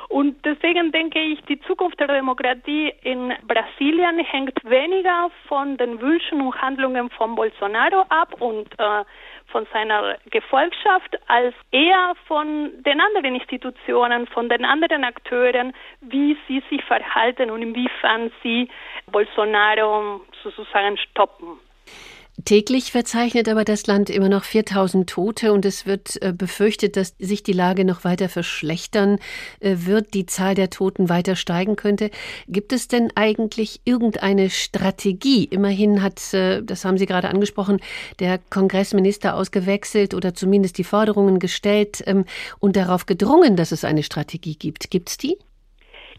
[0.09, 6.41] und deswegen denke ich, die Zukunft der Demokratie in Brasilien hängt weniger von den Wünschen
[6.41, 9.05] und Handlungen von Bolsonaro ab und äh,
[9.49, 16.63] von seiner Gefolgschaft als eher von den anderen Institutionen, von den anderen Akteuren, wie sie
[16.71, 18.69] sich verhalten und inwiefern sie
[19.07, 21.59] Bolsonaro sozusagen stoppen.
[22.45, 27.15] Täglich verzeichnet aber das Land immer noch 4000 Tote und es wird äh, befürchtet, dass
[27.19, 29.19] sich die Lage noch weiter verschlechtern
[29.59, 32.11] äh, wird, die Zahl der Toten weiter steigen könnte.
[32.47, 35.45] Gibt es denn eigentlich irgendeine Strategie?
[35.45, 37.81] Immerhin hat, äh, das haben Sie gerade angesprochen,
[38.21, 42.25] der Kongressminister ausgewechselt oder zumindest die Forderungen gestellt ähm,
[42.61, 44.91] und darauf gedrungen, dass es eine Strategie gibt.
[44.91, 45.39] Gibt es die?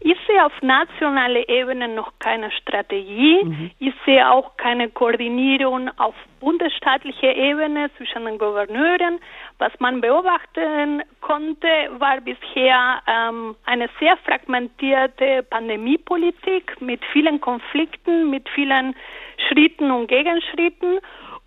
[0.02, 3.44] Ich sehe auf nationaler Ebene noch keine Strategie.
[3.44, 3.70] Mhm.
[3.78, 9.20] Ich sehe auch keine Koordinierung auf bundesstaatlicher Ebene zwischen den Gouverneuren.
[9.58, 18.48] Was man beobachten konnte, war bisher ähm, eine sehr fragmentierte Pandemiepolitik mit vielen Konflikten, mit
[18.48, 18.96] vielen
[19.48, 21.00] Schritten und Gegenschritten.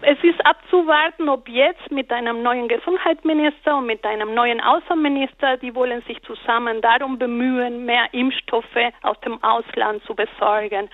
[0.04, 5.74] Es ist abzuwarten, ob jetzt mit einem neuen Gesundheitsminister und mit einem neuen Außenminister, die
[5.74, 10.90] wollen sich zusammen darum bemühen, mehr Impfstoffe aus dem Ausland zu besorgen.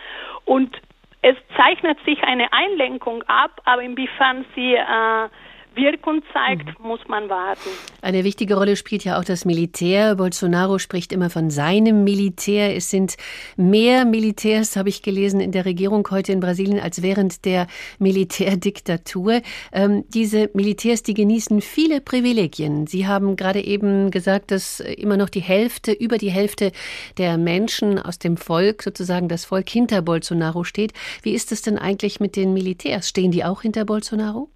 [0.46, 0.80] Und
[1.22, 5.30] es zeichnet sich eine Einlenkung ab, aber inwiefern sie äh,
[5.80, 6.88] Wirkung zeigt, mhm.
[6.88, 7.70] muss man warten.
[8.02, 10.16] Eine wichtige Rolle spielt ja auch das Militär.
[10.16, 12.76] Bolsonaro spricht immer von seinem Militär.
[12.76, 13.16] Es sind
[13.56, 17.68] mehr Militärs, habe ich gelesen, in der Regierung heute in Brasilien als während der
[18.00, 19.42] Militärdiktatur.
[19.72, 22.88] Ähm, diese Militärs, die genießen viele Privilegien.
[22.88, 26.72] Sie haben gerade eben gesagt, dass immer noch die Hälfte, über die Hälfte
[27.18, 30.94] der Menschen aus dem Volk, sozusagen das Volk hinter Bolsonaro steht.
[31.22, 33.10] Wie ist es denn eigentlich mit den Militärs?
[33.10, 34.50] Stehen die auch hinter Bolsonaro?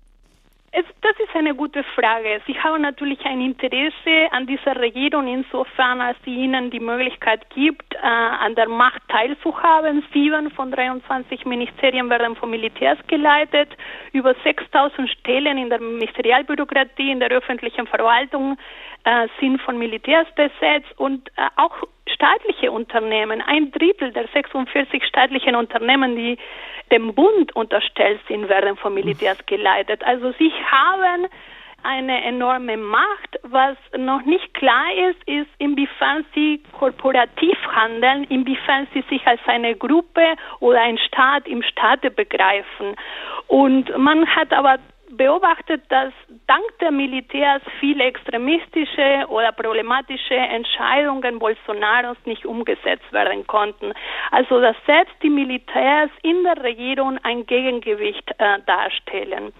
[0.75, 2.41] Es, das ist eine gute Frage.
[2.47, 7.93] Sie haben natürlich ein Interesse an dieser Regierung insofern, als sie ihnen die Möglichkeit gibt,
[7.93, 10.03] äh, an der Macht teilzuhaben.
[10.11, 13.69] Sieben von 23 Ministerien werden von Militärs geleitet.
[14.13, 18.57] Über 6000 Stellen in der Ministerialbürokratie, in der öffentlichen Verwaltung
[19.03, 25.55] äh, sind von Militärs besetzt und äh, auch staatliche Unternehmen, ein Drittel der 46 staatlichen
[25.55, 26.37] Unternehmen, die
[26.91, 30.03] dem Bund unterstellt sind, werden von Militärs geleitet.
[30.03, 31.27] Also sie haben
[31.83, 33.39] eine enorme Macht.
[33.43, 39.75] Was noch nicht klar ist, ist, inwiefern sie korporativ handeln, inwiefern sie sich als eine
[39.75, 42.95] Gruppe oder ein Staat im Staate begreifen.
[43.47, 44.79] Und man hat aber
[45.17, 46.13] beobachtet, dass
[46.47, 53.93] dank der Militärs viele extremistische oder problematische Entscheidungen Bolsonaros nicht umgesetzt werden konnten.
[54.31, 59.53] Also dass selbst die Militärs in der Regierung ein Gegengewicht äh, darstellen.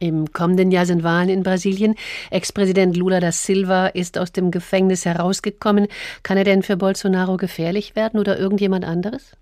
[0.00, 1.94] Im kommenden Jahr sind Wahlen in Brasilien.
[2.30, 5.88] Ex-Präsident Lula da Silva ist aus dem Gefängnis herausgekommen.
[6.22, 9.36] Kann er denn für Bolsonaro gefährlich werden oder irgendjemand anderes?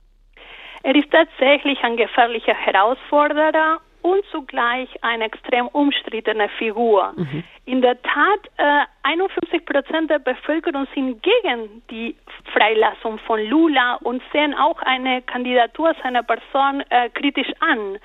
[0.85, 7.13] Er ist tatsächlich ein gefährlicher Herausforderer und zugleich eine extrem umstrittene Figur.
[7.17, 7.45] Mhm.
[7.65, 12.17] In der Tat, äh, 51 Prozent der Bevölkerung sind gegen die
[12.53, 17.99] Freilassung von Lula und sehen auch eine Kandidatur seiner Person äh, kritisch an.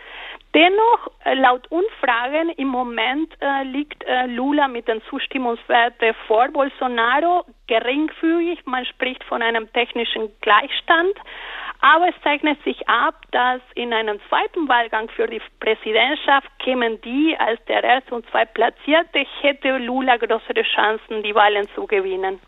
[0.55, 7.45] Dennoch, äh, laut Umfragen im Moment äh, liegt äh, Lula mit den Zustimmungswerten vor Bolsonaro
[7.67, 8.65] geringfügig.
[8.65, 11.13] Man spricht von einem technischen Gleichstand.
[11.79, 17.35] Aber es zeichnet sich ab, dass in einem zweiten Wahlgang für die Präsidentschaft kämen die
[17.37, 22.39] als der erste und zweitplatzierte, hätte Lula größere Chancen, die Wahlen zu gewinnen.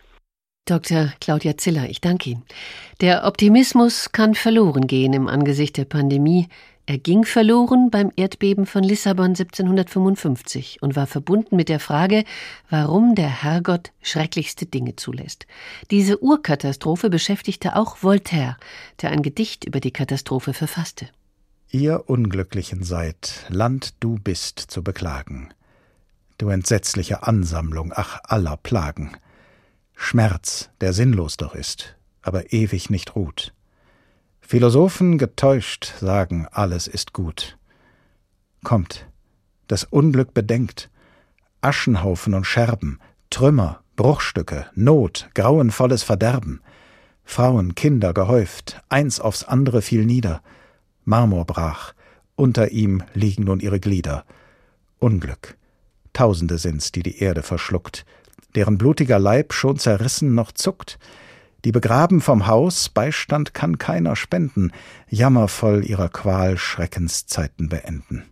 [0.65, 1.09] Dr.
[1.19, 2.45] Claudia Ziller, ich danke Ihnen.
[3.01, 6.47] Der Optimismus kann verloren gehen im Angesicht der Pandemie.
[6.89, 12.23] Er ging verloren beim Erdbeben von Lissabon 1755 und war verbunden mit der Frage,
[12.71, 15.45] warum der Herrgott schrecklichste Dinge zulässt.
[15.91, 18.57] Diese Urkatastrophe beschäftigte auch Voltaire,
[19.03, 21.07] der ein Gedicht über die Katastrophe verfasste.
[21.69, 25.49] Ihr Unglücklichen seid, Land du bist zu beklagen.
[26.39, 29.11] Du entsetzliche Ansammlung, ach aller Plagen.
[29.95, 33.53] Schmerz, der sinnlos doch ist, aber ewig nicht ruht
[34.49, 37.59] Philosophen getäuscht sagen, alles ist gut.
[38.63, 39.07] Kommt,
[39.67, 40.89] das Unglück bedenkt,
[41.61, 46.61] Aschenhaufen und Scherben, Trümmer, Bruchstücke, Not, grauenvolles Verderben,
[47.23, 50.41] Frauen, Kinder gehäuft, eins aufs andere fiel nieder,
[51.05, 51.93] Marmor brach,
[52.35, 54.25] unter ihm liegen nun ihre Glieder.
[54.97, 55.57] Unglück,
[56.11, 58.03] Tausende sind's, die die Erde verschluckt,
[58.55, 60.97] deren blutiger Leib schon zerrissen noch zuckt,
[61.65, 64.71] die begraben vom Haus, Beistand kann keiner spenden,
[65.09, 68.23] jammervoll ihrer Qual Schreckenszeiten beenden.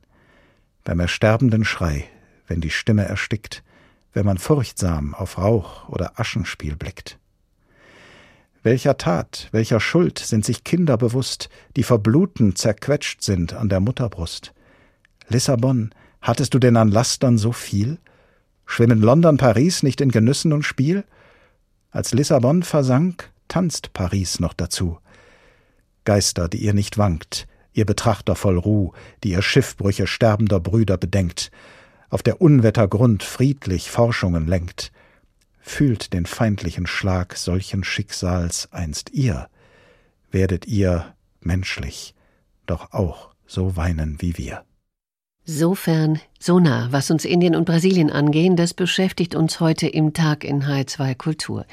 [0.84, 2.06] Beim ersterbenden Schrei,
[2.48, 3.64] wenn die Stimme erstickt,
[4.14, 7.20] wenn man furchtsam auf Rauch oder Aschenspiel blickt.
[8.64, 14.54] Welcher Tat, welcher Schuld sind sich Kinder bewusst, die verbluten zerquetscht sind an der Mutterbrust?
[15.28, 18.00] Lissabon, hattest du denn an Lastern so viel?
[18.66, 21.06] Schwimmen London, Paris nicht in Genüssen und Spiel?
[21.92, 25.00] Als Lissabon versank, tanzt Paris noch dazu.
[26.04, 28.92] Geister, die ihr nicht wankt, ihr Betrachter voll Ruh,
[29.24, 31.52] die ihr Schiffbrüche sterbender Brüder bedenkt,
[32.10, 34.92] auf der Unwetter Grund friedlich Forschungen lenkt,
[35.60, 39.50] fühlt den feindlichen Schlag solchen Schicksals einst ihr,
[40.32, 42.16] werdet ihr menschlich,
[42.66, 44.64] doch auch so weinen wie wir.
[45.44, 45.76] So
[46.40, 50.64] so nah, was uns Indien und Brasilien angehen, das beschäftigt uns heute im Tag in
[50.64, 51.66] H2 Kultur.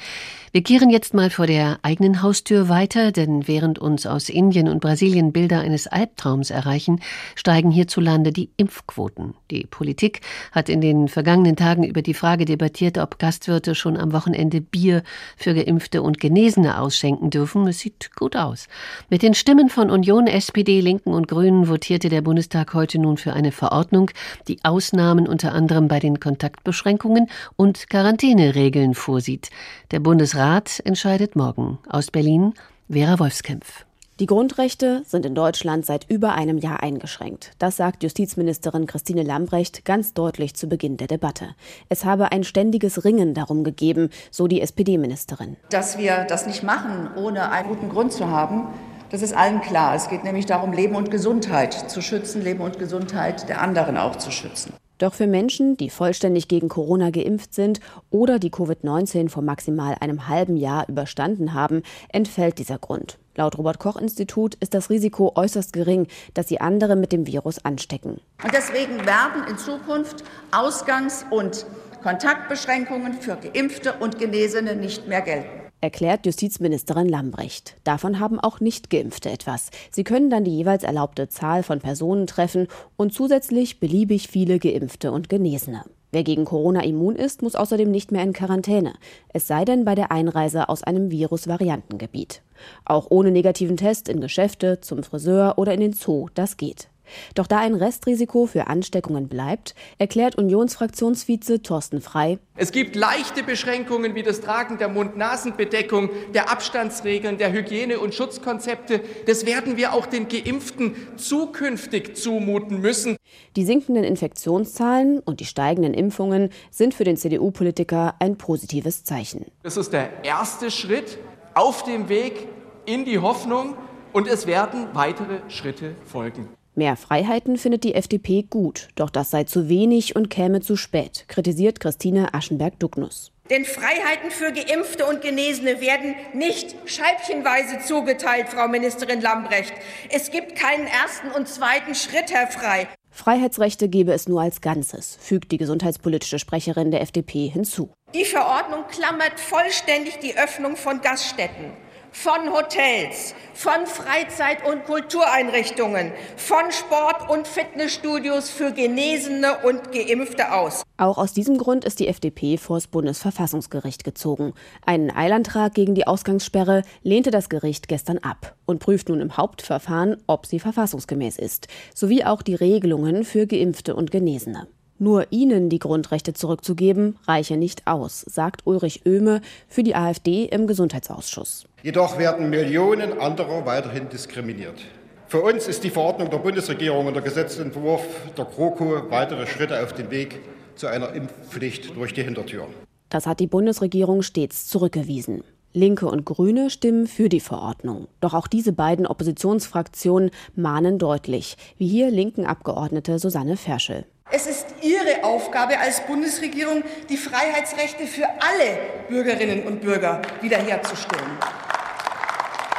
[0.55, 4.79] Wir kehren jetzt mal vor der eigenen Haustür weiter, denn während uns aus Indien und
[4.79, 7.01] Brasilien Bilder eines Albtraums erreichen,
[7.35, 9.33] steigen hierzulande die Impfquoten.
[9.51, 10.21] Die Politik
[10.53, 15.03] hat in den vergangenen Tagen über die Frage debattiert, ob Gastwirte schon am Wochenende Bier
[15.35, 17.67] für Geimpfte und Genesene ausschenken dürfen.
[17.67, 18.69] Es sieht gut aus.
[19.09, 23.33] Mit den Stimmen von Union, SPD, Linken und Grünen votierte der Bundestag heute nun für
[23.33, 24.09] eine Verordnung,
[24.47, 29.49] die Ausnahmen unter anderem bei den Kontaktbeschränkungen und Quarantäneregeln vorsieht.
[29.91, 31.79] Der Bundesrat entscheidet morgen.
[31.89, 32.53] Aus Berlin
[32.89, 33.85] Vera Wolfskämpf.
[34.21, 37.51] Die Grundrechte sind in Deutschland seit über einem Jahr eingeschränkt.
[37.59, 41.49] Das sagt Justizministerin Christine Lambrecht ganz deutlich zu Beginn der Debatte.
[41.89, 45.57] Es habe ein ständiges Ringen darum gegeben, so die SPD-Ministerin.
[45.69, 48.67] Dass wir das nicht machen, ohne einen guten Grund zu haben,
[49.15, 49.95] das ist allen klar.
[49.95, 54.17] Es geht nämlich darum, Leben und Gesundheit zu schützen, Leben und Gesundheit der anderen auch
[54.17, 54.73] zu schützen.
[54.97, 60.27] Doch für Menschen, die vollständig gegen Corona geimpft sind oder die Covid-19 vor maximal einem
[60.27, 63.17] halben Jahr überstanden haben, entfällt dieser Grund.
[63.35, 67.63] Laut Robert Koch Institut ist das Risiko äußerst gering, dass sie andere mit dem Virus
[67.63, 68.19] anstecken.
[68.43, 71.65] Und deswegen werden in Zukunft Ausgangs- und
[72.03, 77.75] Kontaktbeschränkungen für Geimpfte und Genesene nicht mehr gelten erklärt Justizministerin Lambrecht.
[77.83, 79.69] Davon haben auch Nicht-Geimpfte etwas.
[79.91, 85.11] Sie können dann die jeweils erlaubte Zahl von Personen treffen und zusätzlich beliebig viele Geimpfte
[85.11, 85.83] und Genesene.
[86.11, 88.93] Wer gegen Corona immun ist, muss außerdem nicht mehr in Quarantäne,
[89.33, 92.41] es sei denn bei der Einreise aus einem Virusvariantengebiet.
[92.85, 96.87] Auch ohne negativen Test in Geschäfte, zum Friseur oder in den Zoo, das geht.
[97.33, 102.39] Doch da ein Restrisiko für Ansteckungen bleibt, erklärt Unionsfraktionsvize Thorsten Frei.
[102.57, 109.01] Es gibt leichte Beschränkungen wie das Tragen der Mund-Nasen-Bedeckung, der Abstandsregeln, der Hygiene- und Schutzkonzepte.
[109.25, 113.17] Das werden wir auch den Geimpften zukünftig zumuten müssen.
[113.55, 119.45] Die sinkenden Infektionszahlen und die steigenden Impfungen sind für den CDU-Politiker ein positives Zeichen.
[119.63, 121.17] Das ist der erste Schritt
[121.53, 122.47] auf dem Weg
[122.85, 123.75] in die Hoffnung
[124.13, 126.47] und es werden weitere Schritte folgen.
[126.77, 131.23] Mehr Freiheiten findet die FDP gut, doch das sei zu wenig und käme zu spät,
[131.29, 133.31] kritisiert Christine Aschenberg-Dugnus.
[133.49, 139.73] Denn Freiheiten für Geimpfte und Genesene werden nicht scheibchenweise zugeteilt, Frau Ministerin Lambrecht.
[140.09, 142.89] Es gibt keinen ersten und zweiten Schritt, Herr Frei.
[143.09, 147.89] Freiheitsrechte gebe es nur als Ganzes, fügt die gesundheitspolitische Sprecherin der FDP hinzu.
[148.13, 151.84] Die Verordnung klammert vollständig die Öffnung von Gaststätten
[152.15, 160.83] von Hotels, von Freizeit- und Kultureinrichtungen, von Sport- und Fitnessstudios für Genesene und Geimpfte aus.
[160.95, 164.53] Auch aus diesem Grund ist die FDP vor das Bundesverfassungsgericht gezogen.
[164.85, 170.15] Einen Eilantrag gegen die Ausgangssperre lehnte das Gericht gestern ab und prüft nun im Hauptverfahren,
[170.25, 174.67] ob sie verfassungsgemäß ist, sowie auch die Regelungen für Geimpfte und Genesene.
[174.97, 180.67] Nur ihnen die Grundrechte zurückzugeben, reiche nicht aus, sagt Ulrich Oehme für die AfD im
[180.67, 181.65] Gesundheitsausschuss.
[181.83, 184.79] Jedoch werden Millionen anderer weiterhin diskriminiert.
[185.27, 188.05] Für uns ist die Verordnung der Bundesregierung und der Gesetzentwurf
[188.37, 190.39] der GroKo weitere Schritte auf dem Weg
[190.75, 192.67] zu einer Impfpflicht durch die Hintertür.
[193.09, 195.43] Das hat die Bundesregierung stets zurückgewiesen.
[195.73, 198.07] Linke und Grüne stimmen für die Verordnung.
[198.21, 204.05] Doch auch diese beiden Oppositionsfraktionen mahnen deutlich, wie hier linken Abgeordnete Susanne Ferschel.
[204.31, 211.37] Es ist Ihre Aufgabe als Bundesregierung, die Freiheitsrechte für alle Bürgerinnen und Bürger wiederherzustellen.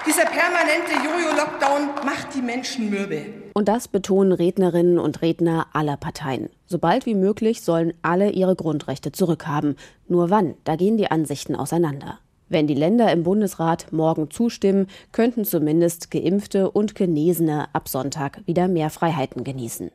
[0.07, 3.23] Dieser permanente Jojo-Lockdown macht die Menschen mürbe.
[3.55, 6.51] Und das betonen Rednerinnen und Redner aller Parteien.
[6.67, 9.77] Sobald wie möglich sollen alle ihre Grundrechte zurückhaben.
[10.09, 12.19] Nur wann, da gehen die Ansichten auseinander.
[12.51, 18.69] Wenn die Länder im Bundesrat morgen zustimmen, könnten zumindest Geimpfte und Genesene ab Sonntag wieder
[18.69, 19.91] mehr Freiheiten genießen.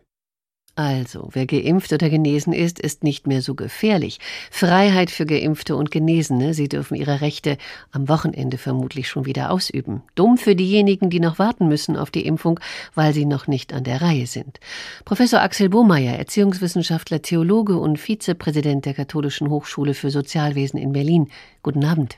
[0.76, 4.20] Also, wer geimpft oder genesen ist, ist nicht mehr so gefährlich.
[4.50, 7.58] Freiheit für Geimpfte und Genesene, sie dürfen ihre Rechte
[7.92, 10.02] am Wochenende vermutlich schon wieder ausüben.
[10.16, 12.58] Dumm für diejenigen, die noch warten müssen auf die Impfung,
[12.96, 14.62] weil sie noch nicht an der Reihe sind.
[15.04, 21.30] Professor Axel Bohmeier, Erziehungswissenschaftler, Theologe und Vizepräsident der Katholischen Hochschule für Sozialwesen in Berlin.
[21.64, 22.18] Guten Abend.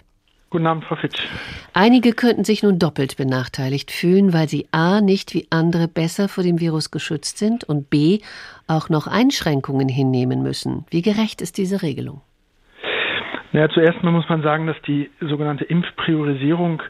[0.53, 1.19] Guten Abend, Frau Fitsch.
[1.73, 5.01] Einige könnten sich nun doppelt benachteiligt fühlen, weil sie a.
[5.01, 8.19] nicht wie andere besser vor dem Virus geschützt sind und b.
[8.67, 10.85] auch noch Einschränkungen hinnehmen müssen.
[10.91, 12.21] Wie gerecht ist diese Regelung?
[13.51, 16.83] Naja, zuerst mal muss man sagen, dass die sogenannte Impfpriorisierung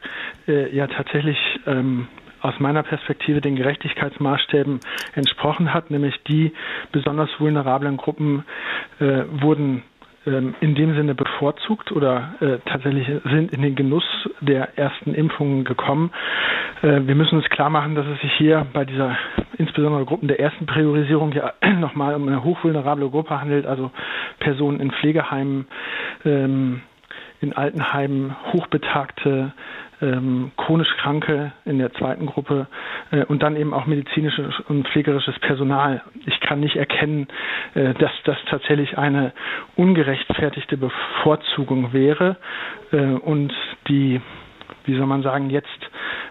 [0.45, 2.09] äh, ja tatsächlich ähm,
[2.41, 4.81] aus meiner Perspektive den Gerechtigkeitsmaßstäben
[5.15, 6.51] entsprochen hat, nämlich die
[6.91, 8.43] besonders vulnerablen Gruppen
[8.99, 9.83] äh, wurden
[10.25, 14.05] in dem Sinne bevorzugt oder äh, tatsächlich sind in den Genuss
[14.39, 16.11] der ersten Impfungen gekommen.
[16.81, 19.17] Äh, wir müssen uns klar machen, dass es sich hier bei dieser
[19.57, 23.91] insbesondere Gruppen der ersten Priorisierung ja nochmal um eine hochvulnerable Gruppe handelt, also
[24.39, 25.67] Personen in Pflegeheimen,
[26.23, 26.81] ähm,
[27.41, 29.51] in Altenheimen, Hochbetagte,
[30.03, 32.67] ähm, chronisch Kranke in der zweiten Gruppe
[33.11, 36.01] äh, und dann eben auch medizinisches und pflegerisches Personal.
[36.25, 37.27] Ich kann nicht erkennen,
[37.73, 39.31] äh, dass das tatsächlich eine
[39.75, 42.37] ungerechtfertigte Bevorzugung wäre
[42.91, 43.53] äh, und
[43.87, 44.21] die
[44.85, 45.69] wie soll man sagen, jetzt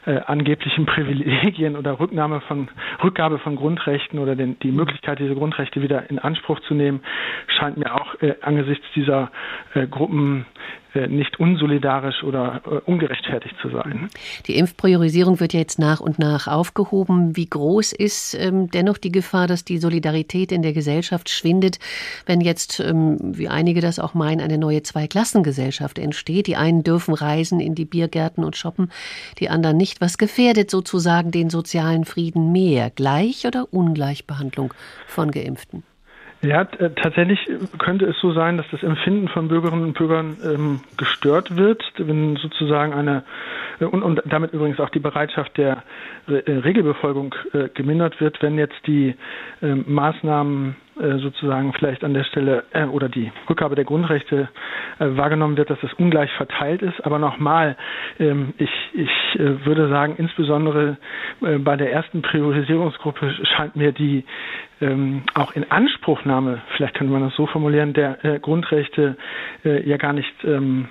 [0.04, 2.68] äh, angeblichen Privilegien oder Rücknahme von
[3.02, 7.00] Rückgabe von Grundrechten oder den, die Möglichkeit, diese Grundrechte wieder in Anspruch zu nehmen,
[7.46, 9.30] scheint mir auch äh, angesichts dieser
[9.74, 10.46] äh, Gruppen
[10.94, 14.08] nicht unsolidarisch oder äh, ungerechtfertigt zu sein.
[14.46, 17.36] Die Impfpriorisierung wird ja jetzt nach und nach aufgehoben.
[17.36, 21.78] Wie groß ist ähm, dennoch die Gefahr, dass die Solidarität in der Gesellschaft schwindet,
[22.26, 26.46] wenn jetzt, ähm, wie einige das auch meinen, eine neue Zweiklassengesellschaft entsteht?
[26.46, 28.90] Die einen dürfen reisen in die Biergärten und shoppen,
[29.38, 30.00] die anderen nicht.
[30.00, 32.90] Was gefährdet sozusagen den sozialen Frieden mehr?
[32.90, 34.74] Gleich- oder Ungleichbehandlung
[35.06, 35.84] von Geimpften?
[36.42, 37.38] Ja, tatsächlich
[37.78, 42.34] könnte es so sein, dass das Empfinden von Bürgerinnen und Bürgern ähm, gestört wird, wenn
[42.36, 43.22] sozusagen eine
[43.78, 45.84] äh, und, und damit übrigens auch die Bereitschaft der
[46.26, 49.14] äh, Regelbefolgung äh, gemindert wird, wenn jetzt die
[49.60, 54.48] äh, Maßnahmen äh, sozusagen vielleicht an der Stelle äh, oder die Rückgabe der Grundrechte
[54.98, 57.04] äh, wahrgenommen wird, dass es ungleich verteilt ist.
[57.04, 57.76] Aber nochmal,
[58.18, 60.96] ähm, ich, ich äh, würde sagen, insbesondere
[61.42, 64.24] äh, bei der ersten Priorisierungsgruppe scheint mir die
[64.80, 69.16] ähm, auch in Anspruchnahme, vielleicht könnte man das so formulieren, der äh, Grundrechte
[69.64, 70.88] ja gar nicht ähm,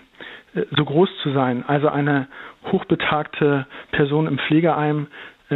[0.54, 1.64] so groß zu sein.
[1.68, 2.28] Also eine
[2.72, 5.08] hochbetagte Person im Pflegeheim äh,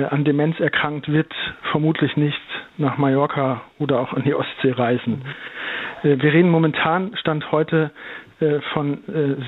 [0.03, 1.33] an Demenz erkrankt, wird
[1.71, 2.39] vermutlich nicht
[2.77, 5.21] nach Mallorca oder auch an die Ostsee reisen.
[6.03, 7.91] Äh, wir reden momentan, Stand heute,
[8.41, 8.97] äh, von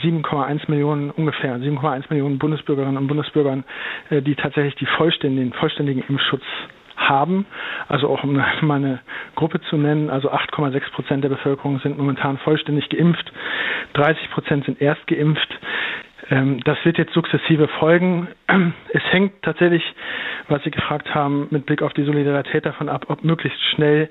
[0.01, 3.65] 7,1 Millionen, ungefähr 7,1 Millionen Bundesbürgerinnen und Bundesbürgern,
[4.11, 6.43] die tatsächlich die vollständigen, vollständigen Impfschutz
[6.97, 7.45] haben.
[7.87, 8.99] Also auch um mal eine
[9.35, 13.31] Gruppe zu nennen, also 8,6 Prozent der Bevölkerung sind momentan vollständig geimpft,
[13.93, 15.47] 30 Prozent sind erst geimpft.
[16.30, 18.28] Ähm, das wird jetzt sukzessive folgen.
[18.93, 19.84] Es hängt tatsächlich,
[20.47, 24.09] was Sie gefragt haben, mit Blick auf die Solidarität davon ab, ob möglichst schnell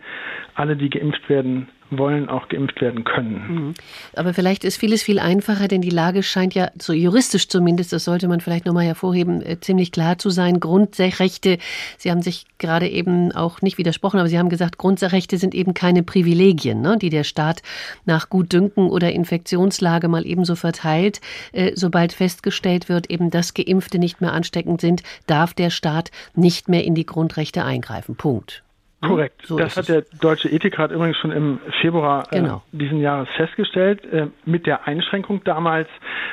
[0.54, 3.34] alle, die geimpft werden, wollen, auch geimpft werden können.
[3.48, 3.74] Mhm.
[4.14, 8.04] Aber vielleicht ist vieles viel einfacher, denn die Lage scheint ja, so juristisch zumindest, das
[8.04, 10.60] sollte man vielleicht nochmal hervorheben, äh, ziemlich klar zu sein.
[10.60, 11.58] Grundrechte,
[11.98, 15.74] Sie haben sich gerade eben auch nicht widersprochen, aber Sie haben gesagt, Grundrechte sind eben
[15.74, 17.62] keine Privilegien, ne, die der Staat
[18.04, 21.20] nach Gutdünken oder Infektionslage mal ebenso verteilt.
[21.52, 26.68] Äh, sobald festgestellt wird, eben, dass Geimpfte nicht mehr ansteckend sind, darf der Staat nicht
[26.68, 28.16] mehr in die Grundrechte eingreifen.
[28.16, 28.65] Punkt.
[29.02, 29.08] Hm?
[29.10, 29.46] Korrekt.
[29.46, 32.62] So das hat der Deutsche Ethikrat übrigens schon im Februar äh, genau.
[32.72, 35.88] äh, diesen Jahres festgestellt, äh, mit der Einschränkung damals,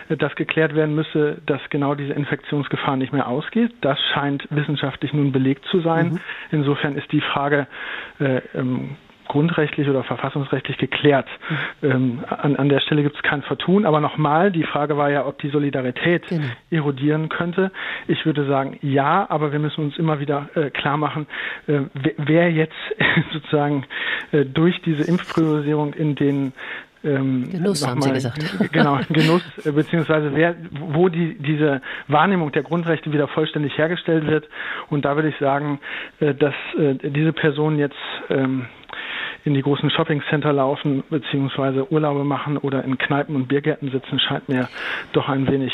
[0.09, 3.73] äh, dass geklärt werden müsse, dass genau diese Infektionsgefahr nicht mehr ausgeht.
[3.81, 6.13] Das scheint wissenschaftlich nun belegt zu sein.
[6.13, 6.19] Mhm.
[6.51, 7.67] Insofern ist die Frage
[8.19, 8.95] äh, ähm,
[9.33, 11.27] grundrechtlich oder verfassungsrechtlich geklärt.
[11.81, 11.91] Mhm.
[11.91, 13.85] Ähm, an, an der Stelle gibt es kein Vertun.
[13.85, 16.45] Aber nochmal, die Frage war ja, ob die Solidarität genau.
[16.69, 17.71] erodieren könnte.
[18.07, 21.25] Ich würde sagen, ja, aber wir müssen uns immer wieder äh, klar machen,
[21.65, 21.79] äh,
[22.17, 22.75] wer jetzt
[23.33, 23.85] sozusagen
[24.31, 26.53] äh, durch diese Impfpriorisierung in den
[27.03, 28.39] ähm, Genuss, haben Sie gesagt.
[28.71, 34.47] Genau, Genuss, äh, beziehungsweise wer, wo die, diese Wahrnehmung der Grundrechte wieder vollständig hergestellt wird.
[34.89, 35.79] Und da würde ich sagen,
[36.19, 37.97] äh, dass äh, diese Person jetzt
[38.29, 38.67] ähm,
[39.45, 44.47] in die großen Shoppingcenter laufen beziehungsweise Urlaube machen oder in Kneipen und Biergärten sitzen, scheint
[44.47, 44.69] mir
[45.11, 45.73] doch ein wenig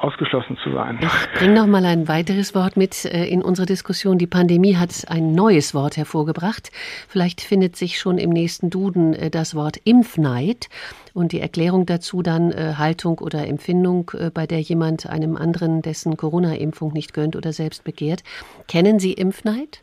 [0.00, 0.98] ausgeschlossen zu sein.
[1.00, 4.18] Ich bringe noch mal ein weiteres Wort mit äh, in unsere Diskussion.
[4.18, 6.70] Die Pandemie hat ein neues Wort hervorgebracht.
[7.08, 10.68] Vielleicht findet sich schon im nächsten Duden äh, das Wort Impfneid
[11.12, 16.16] und die Erklärung dazu dann äh, Haltung oder Empfindung, bei der jemand einem anderen dessen
[16.16, 18.22] Corona-Impfung nicht gönnt oder selbst begehrt.
[18.68, 19.80] Kennen Sie Impfneid?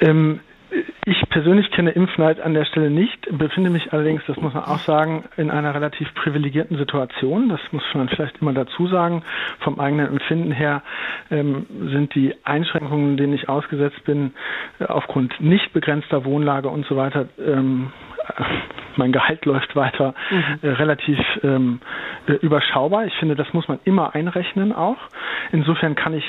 [0.00, 0.40] Ähm,
[1.08, 4.80] ich persönlich kenne Impfneid an der Stelle nicht, befinde mich allerdings, das muss man auch
[4.80, 7.48] sagen, in einer relativ privilegierten Situation.
[7.48, 9.22] Das muss man vielleicht immer dazu sagen.
[9.60, 10.82] Vom eigenen Empfinden her
[11.30, 14.32] ähm, sind die Einschränkungen, denen ich ausgesetzt bin,
[14.80, 17.92] aufgrund nicht begrenzter Wohnlage und so weiter, ähm,
[18.98, 20.58] mein Gehalt läuft weiter, mhm.
[20.62, 21.80] äh, relativ ähm,
[22.26, 23.06] äh, überschaubar.
[23.06, 24.98] Ich finde, das muss man immer einrechnen auch.
[25.52, 26.24] Insofern kann ich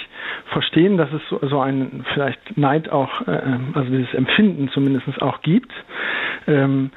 [0.52, 3.42] verstehen, dass es so, so ein vielleicht Neid auch, äh,
[3.74, 5.72] also dieses Empfinden zumindest auch gibt.
[6.48, 6.92] Ähm,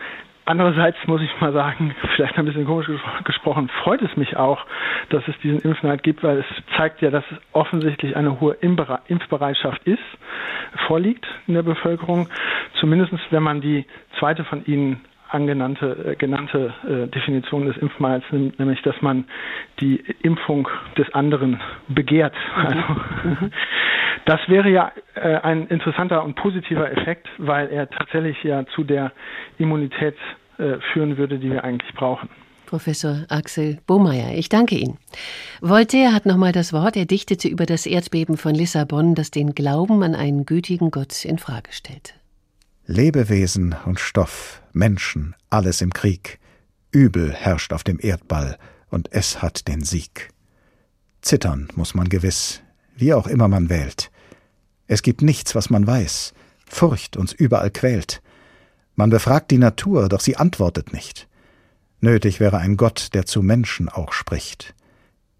[0.51, 2.89] Andererseits muss ich mal sagen, vielleicht ein bisschen komisch
[3.23, 4.67] gesprochen, freut es mich auch,
[5.11, 9.87] dass es diesen Impfneid gibt, weil es zeigt ja, dass es offensichtlich eine hohe Impfbereitschaft
[9.87, 10.03] ist,
[10.89, 12.29] vorliegt in der Bevölkerung.
[12.81, 13.87] Zumindest wenn man die
[14.19, 19.25] zweite von Ihnen angenannte äh, genannte äh, Definition des Impfmals nimmt, nämlich dass man
[19.81, 22.35] die Impfung des anderen begehrt.
[22.57, 22.67] Mhm.
[22.67, 22.79] Also,
[23.25, 23.53] mhm.
[24.27, 29.13] das wäre ja äh, ein interessanter und positiver Effekt, weil er tatsächlich ja zu der
[29.59, 30.17] Immunität
[30.59, 32.29] äh, führen würde, die wir eigentlich brauchen.
[32.71, 34.97] Professor Axel Bohmeier, ich danke Ihnen.
[35.61, 36.97] Voltaire hat nochmal das Wort.
[36.97, 41.39] Er dichtete über das Erdbeben von Lissabon, das den Glauben an einen gütigen Gott in
[41.39, 42.13] Frage stellte.
[42.87, 46.39] Lebewesen und Stoff, Menschen, alles im Krieg.
[46.91, 48.59] Übel herrscht auf dem Erdball,
[48.89, 50.31] und es hat den Sieg.
[51.23, 52.61] Zittern muss man gewiss,
[52.97, 54.11] wie auch immer man wählt.
[54.87, 56.35] Es gibt nichts, was man weiß.
[56.67, 58.23] Furcht uns überall quält.
[58.97, 61.29] Man befragt die Natur, doch sie antwortet nicht.
[62.01, 64.75] Nötig wäre ein Gott, der zu Menschen auch spricht.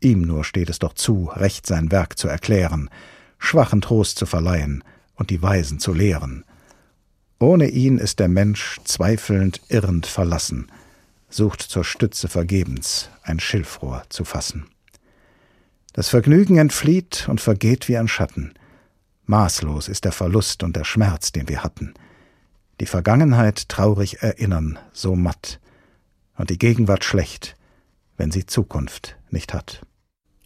[0.01, 2.91] Ihm nur steht es doch zu, recht sein Werk zu erklären,
[3.39, 6.45] Schwachen Trost zu verleihen und die Weisen zu lehren.
[7.41, 10.71] Ohne ihn ist der Mensch zweifelnd, irrend verlassen,
[11.31, 14.67] sucht zur Stütze vergebens ein Schilfrohr zu fassen.
[15.95, 18.53] Das Vergnügen entflieht und vergeht wie ein Schatten.
[19.25, 21.95] Maßlos ist der Verlust und der Schmerz, den wir hatten.
[22.79, 25.61] Die Vergangenheit traurig erinnern, so matt,
[26.37, 27.57] und die Gegenwart schlecht,
[28.19, 29.81] wenn sie Zukunft nicht hat.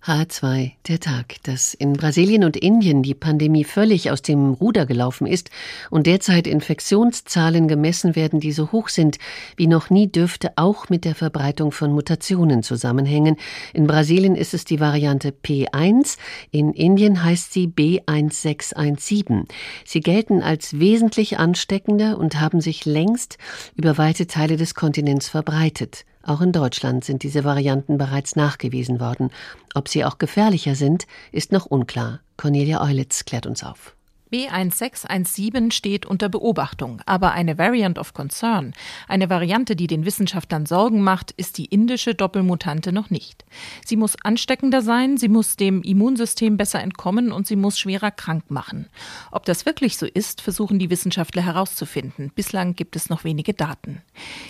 [0.07, 5.27] H2, der Tag, dass in Brasilien und Indien die Pandemie völlig aus dem Ruder gelaufen
[5.27, 5.49] ist
[5.89, 9.17] und derzeit Infektionszahlen gemessen werden, die so hoch sind
[9.57, 13.37] wie noch nie, dürfte auch mit der Verbreitung von Mutationen zusammenhängen.
[13.73, 16.19] In Brasilien ist es die Variante P1,
[16.51, 19.47] in Indien heißt sie B1617.
[19.87, 23.39] Sie gelten als wesentlich ansteckender und haben sich längst
[23.75, 26.05] über weite Teile des Kontinents verbreitet.
[26.27, 29.31] Auch in Deutschland sind diese Varianten bereits nachgewiesen worden.
[29.75, 32.21] Ob sie auch gefährlicher sind, ist noch unklar.
[32.37, 33.94] Cornelia Eulitz klärt uns auf.
[34.35, 38.73] B1617 steht unter Beobachtung, aber eine Variant of Concern,
[39.07, 43.45] eine Variante, die den Wissenschaftlern Sorgen macht, ist die indische Doppelmutante noch nicht.
[43.87, 48.51] Sie muss ansteckender sein, sie muss dem Immunsystem besser entkommen und sie muss schwerer krank
[48.51, 48.89] machen.
[49.31, 52.33] Ob das wirklich so ist, versuchen die Wissenschaftler herauszufinden.
[52.35, 54.03] Bislang gibt es noch wenige Daten.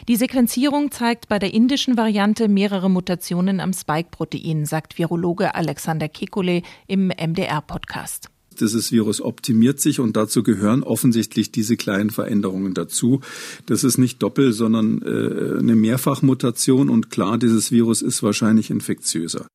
[0.08, 6.62] Die Sequenzierung zeigt bei der indischen Variante mehrere Mutationen am Spike-Protein, sagt Virologe Alexander Kekulé
[6.86, 8.30] im MDR-Podcast.
[8.60, 13.20] Dieses Virus optimiert sich und dazu gehören offensichtlich diese kleinen Veränderungen dazu.
[13.66, 19.46] Das ist nicht Doppel, sondern äh, eine Mehrfachmutation und klar, dieses Virus ist wahrscheinlich infektiöser.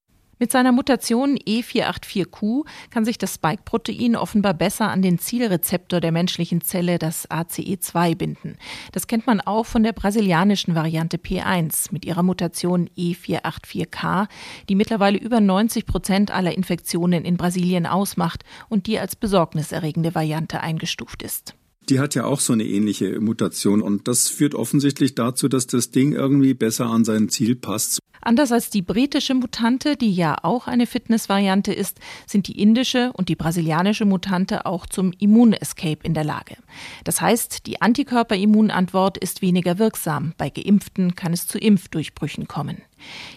[0.41, 6.61] Mit seiner Mutation E484Q kann sich das Spike-Protein offenbar besser an den Zielrezeptor der menschlichen
[6.61, 8.57] Zelle, das ACE2, binden.
[8.93, 14.27] Das kennt man auch von der brasilianischen Variante P1 mit ihrer Mutation E484K,
[14.69, 20.61] die mittlerweile über 90 Prozent aller Infektionen in Brasilien ausmacht und die als besorgniserregende Variante
[20.61, 21.53] eingestuft ist
[21.89, 25.91] die hat ja auch so eine ähnliche Mutation und das führt offensichtlich dazu, dass das
[25.91, 27.99] Ding irgendwie besser an sein Ziel passt.
[28.21, 33.29] Anders als die britische Mutante, die ja auch eine Fitnessvariante ist, sind die indische und
[33.29, 36.57] die brasilianische Mutante auch zum Immunescape in der Lage.
[37.05, 40.33] Das heißt, die Antikörperimmunantwort ist weniger wirksam.
[40.37, 42.81] Bei Geimpften kann es zu Impfdurchbrüchen kommen.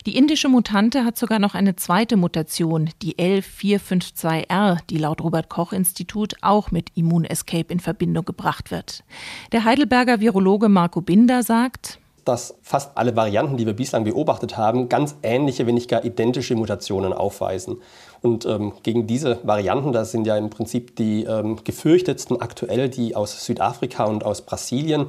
[0.07, 5.73] Die indische Mutante hat sogar noch eine zweite Mutation, die L452R, die laut Robert Koch
[5.73, 9.05] Institut auch mit Immunescape in Verbindung gebracht wird.
[9.53, 14.89] Der Heidelberger Virologe Marco Binder sagt, dass fast alle Varianten, die wir bislang beobachtet haben,
[14.89, 17.79] ganz ähnliche, wenn nicht gar identische Mutationen aufweisen.
[18.21, 23.17] Und ähm, gegen diese Varianten, das sind ja im Prinzip die ähm, gefürchtetsten aktuell, die
[23.17, 25.07] aus Südafrika und aus Brasilien,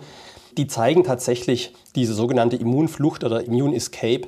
[0.57, 4.27] die zeigen tatsächlich diese sogenannte Immunflucht oder Immune Escape,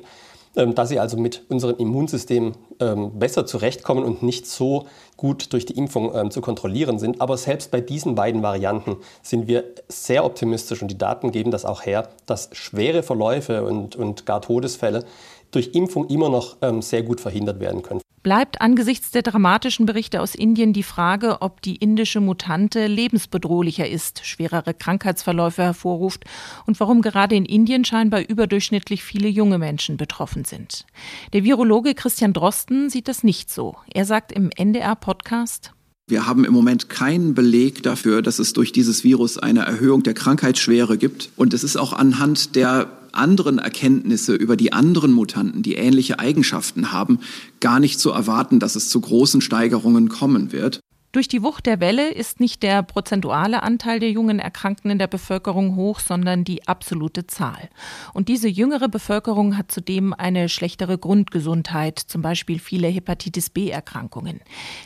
[0.56, 4.86] ähm, dass sie also mit unserem Immunsystem ähm, besser zurechtkommen und nicht so
[5.18, 7.20] gut durch die Impfung ähm, zu kontrollieren sind.
[7.20, 11.66] Aber selbst bei diesen beiden Varianten sind wir sehr optimistisch und die Daten geben das
[11.66, 15.04] auch her, dass schwere Verläufe und, und gar Todesfälle
[15.50, 20.34] durch Impfung immer noch sehr gut verhindert werden können bleibt angesichts der dramatischen Berichte aus
[20.34, 26.24] Indien die Frage, ob die indische Mutante lebensbedrohlicher ist, schwerere Krankheitsverläufe hervorruft
[26.66, 30.86] und warum gerade in Indien scheinbar überdurchschnittlich viele junge Menschen betroffen sind.
[31.34, 33.76] Der Virologe Christian Drosten sieht das nicht so.
[33.94, 35.70] Er sagt im NDR-Podcast,
[36.08, 40.14] wir haben im Moment keinen Beleg dafür, dass es durch dieses Virus eine Erhöhung der
[40.14, 41.30] Krankheitsschwere gibt.
[41.36, 46.92] Und es ist auch anhand der anderen Erkenntnisse über die anderen Mutanten, die ähnliche Eigenschaften
[46.92, 47.20] haben,
[47.60, 50.80] gar nicht zu erwarten, dass es zu großen Steigerungen kommen wird.
[51.16, 55.06] Durch die Wucht der Welle ist nicht der prozentuale Anteil der jungen Erkrankten in der
[55.06, 57.70] Bevölkerung hoch, sondern die absolute Zahl.
[58.12, 64.40] Und diese jüngere Bevölkerung hat zudem eine schlechtere Grundgesundheit, zum Beispiel viele Hepatitis B-Erkrankungen.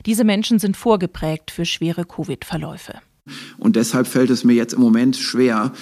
[0.07, 3.01] Diese Menschen sind vorgeprägt für schwere Covid-Verläufe.
[3.59, 5.73] Und deshalb fällt es mir jetzt im Moment schwer,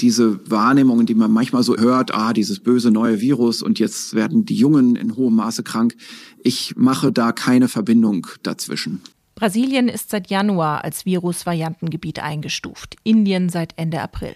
[0.00, 4.44] diese Wahrnehmungen, die man manchmal so hört, ah, dieses böse neue Virus und jetzt werden
[4.44, 5.96] die Jungen in hohem Maße krank.
[6.42, 9.02] Ich mache da keine Verbindung dazwischen.
[9.34, 14.34] Brasilien ist seit Januar als Virusvariantengebiet eingestuft, Indien seit Ende April.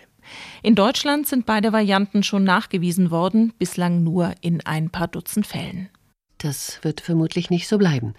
[0.62, 5.88] In Deutschland sind beide Varianten schon nachgewiesen worden, bislang nur in ein paar Dutzend Fällen.
[6.42, 8.14] Das wird vermutlich nicht so bleiben.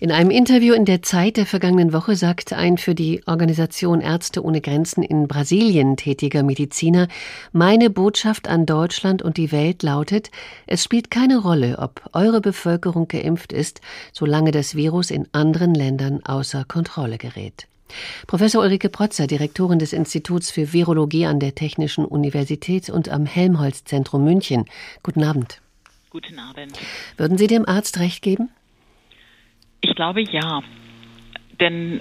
[0.00, 4.42] In einem Interview in der Zeit der vergangenen Woche sagte ein für die Organisation Ärzte
[4.42, 7.06] ohne Grenzen in Brasilien tätiger Mediziner,
[7.52, 10.30] meine Botschaft an Deutschland und die Welt lautet,
[10.66, 16.24] es spielt keine Rolle, ob eure Bevölkerung geimpft ist, solange das Virus in anderen Ländern
[16.24, 17.68] außer Kontrolle gerät.
[18.26, 24.24] Professor Ulrike Protzer, Direktorin des Instituts für Virologie an der Technischen Universität und am Helmholtz-Zentrum
[24.24, 24.64] München.
[25.02, 25.60] Guten Abend.
[26.16, 26.78] Guten Abend.
[27.18, 28.48] Würden Sie dem Arzt recht geben?
[29.82, 30.62] Ich glaube ja.
[31.60, 32.00] Denn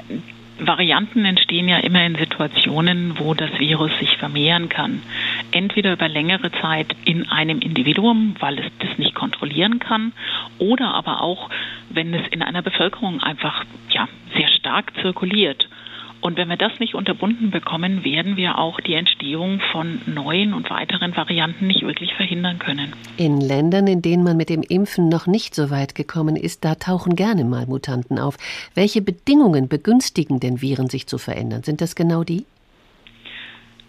[0.57, 5.01] Varianten entstehen ja immer in Situationen, wo das Virus sich vermehren kann.
[5.51, 10.13] Entweder über längere Zeit in einem Individuum, weil es das nicht kontrollieren kann,
[10.59, 11.49] oder aber auch,
[11.89, 15.67] wenn es in einer Bevölkerung einfach ja, sehr stark zirkuliert.
[16.25, 20.71] Und wenn wir das nicht unterbunden bekommen, werden wir auch die Entstehung von neuen und
[20.71, 22.93] weiteren Varianten nicht wirklich verhindern können.
[23.17, 26.73] In Ländern, in denen man mit dem Impfen noch nicht so weit gekommen ist, da
[26.73, 28.37] tauchen gerne mal Mutanten auf.
[28.73, 31.61] Welche Bedingungen begünstigen denn Viren, sich zu verändern?
[31.61, 32.47] Sind das genau die?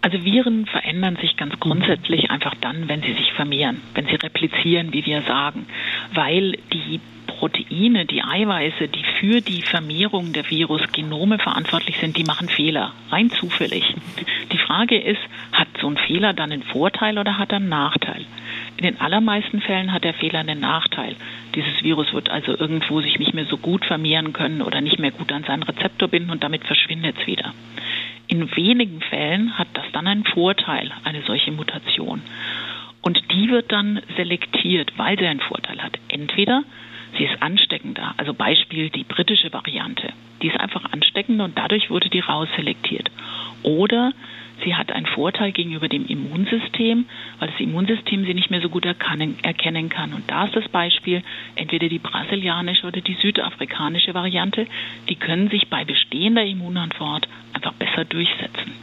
[0.01, 4.93] Also Viren verändern sich ganz grundsätzlich einfach dann, wenn sie sich vermehren, wenn sie replizieren,
[4.93, 5.65] wie wir sagen,
[6.13, 6.99] weil die
[7.37, 13.29] Proteine, die Eiweiße, die für die Vermehrung der Virusgenome verantwortlich sind, die machen Fehler, rein
[13.29, 13.95] zufällig.
[14.51, 15.21] Die Frage ist,
[15.51, 18.25] hat so ein Fehler dann einen Vorteil oder hat er einen Nachteil?
[18.77, 21.15] In den allermeisten Fällen hat der Fehler einen Nachteil.
[21.53, 25.11] Dieses Virus wird also irgendwo sich nicht mehr so gut vermehren können oder nicht mehr
[25.11, 27.53] gut an seinen Rezeptor binden und damit verschwindet es wieder.
[28.27, 32.21] In wenigen Fällen hat das dann einen Vorteil, eine solche Mutation.
[33.01, 35.97] Und die wird dann selektiert, weil sie einen Vorteil hat.
[36.09, 36.63] Entweder
[37.17, 40.09] sie ist ansteckender, also Beispiel die britische Variante.
[40.41, 43.09] Die ist einfach ansteckender und dadurch wurde die rausselektiert.
[43.63, 44.13] Oder
[44.63, 47.05] sie hat einen Vorteil gegenüber dem Immunsystem,
[47.39, 50.13] weil das Immunsystem sie nicht mehr so gut erkennen kann.
[50.13, 51.23] Und da ist das Beispiel
[51.55, 54.67] entweder die brasilianische oder die südafrikanische Variante.
[55.09, 58.73] Die können sich bei bestehender Immunantwort einfach besser durchsetzen.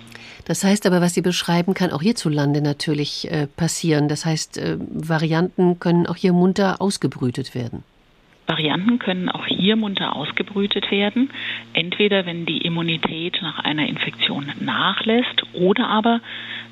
[0.44, 4.08] Das heißt aber, was Sie beschreiben, kann auch hierzulande natürlich äh, passieren.
[4.08, 7.82] Das heißt, äh, Varianten können auch hier munter ausgebrütet werden.
[8.46, 11.30] Varianten können auch hier munter ausgebrütet werden,
[11.72, 16.20] entweder wenn die Immunität nach einer Infektion nachlässt oder aber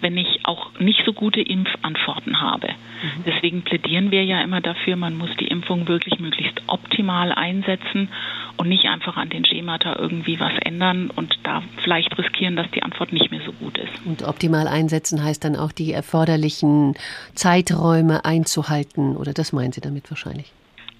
[0.01, 2.69] wenn ich auch nicht so gute Impfantworten habe.
[2.69, 3.25] Mhm.
[3.25, 8.09] Deswegen plädieren wir ja immer dafür, man muss die Impfung wirklich möglichst optimal einsetzen
[8.57, 12.83] und nicht einfach an den Schemata irgendwie was ändern und da vielleicht riskieren, dass die
[12.83, 13.93] Antwort nicht mehr so gut ist.
[14.05, 16.95] Und optimal einsetzen heißt dann auch die erforderlichen
[17.35, 20.53] Zeiträume einzuhalten oder das meinen Sie damit wahrscheinlich?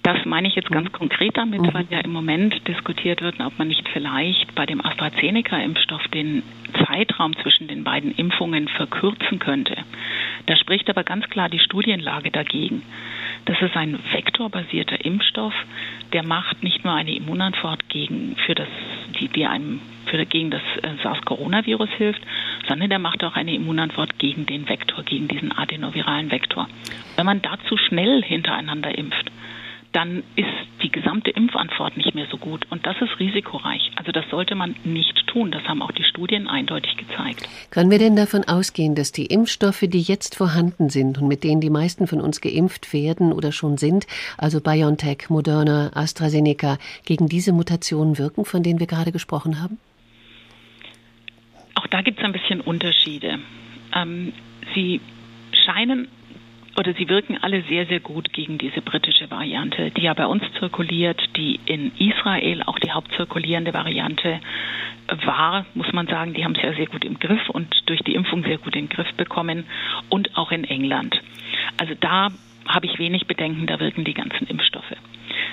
[0.03, 1.73] Das meine ich jetzt ganz konkret damit, mhm.
[1.73, 6.43] weil ja im Moment diskutiert wird, ob man nicht vielleicht bei dem AstraZeneca-Impfstoff den
[6.85, 9.77] Zeitraum zwischen den beiden Impfungen verkürzen könnte.
[10.45, 12.81] Da spricht aber ganz klar die Studienlage dagegen.
[13.45, 15.53] Das ist ein vektorbasierter Impfstoff,
[16.11, 18.67] der macht nicht nur eine Immunantwort gegen, für das,
[19.19, 22.21] die, die einem für, gegen das äh, SARS-Coronavirus hilft,
[22.67, 26.67] sondern der macht auch eine Immunantwort gegen den Vektor, gegen diesen adenoviralen Vektor.
[27.15, 29.31] Wenn man dazu schnell hintereinander impft,
[29.93, 30.47] dann ist
[30.81, 32.65] die gesamte Impfantwort nicht mehr so gut.
[32.69, 33.91] Und das ist risikoreich.
[33.95, 35.51] Also das sollte man nicht tun.
[35.51, 37.47] Das haben auch die Studien eindeutig gezeigt.
[37.71, 41.61] Können wir denn davon ausgehen, dass die Impfstoffe, die jetzt vorhanden sind und mit denen
[41.61, 47.53] die meisten von uns geimpft werden oder schon sind, also BioNTech, Moderna, AstraZeneca, gegen diese
[47.53, 49.77] Mutationen wirken, von denen wir gerade gesprochen haben?
[51.75, 53.39] Auch da gibt es ein bisschen Unterschiede.
[53.95, 54.33] Ähm,
[54.73, 55.01] sie
[55.65, 56.07] scheinen
[56.75, 60.43] oder sie wirken alle sehr, sehr gut gegen diese britische Variante, die ja bei uns
[60.59, 64.39] zirkuliert, die in Israel auch die hauptzirkulierende Variante
[65.25, 66.33] war, muss man sagen.
[66.33, 68.87] Die haben es ja sehr gut im Griff und durch die Impfung sehr gut in
[68.87, 69.65] den Griff bekommen
[70.09, 71.21] und auch in England.
[71.77, 72.29] Also da
[72.67, 74.95] habe ich wenig Bedenken, da wirken die ganzen Impfstoffe.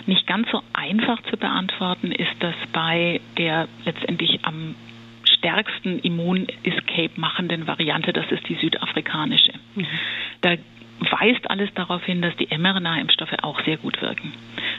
[0.06, 4.74] Nicht ganz so einfach zu beantworten ist das bei der letztendlich am
[5.24, 9.52] stärksten Immun-Escape machenden Variante, das ist die südafrikanische.
[9.74, 9.86] Mhm.
[10.40, 10.56] Da
[11.00, 14.32] weist alles darauf hin, dass die mRNA-Impfstoffe auch sehr gut wirken.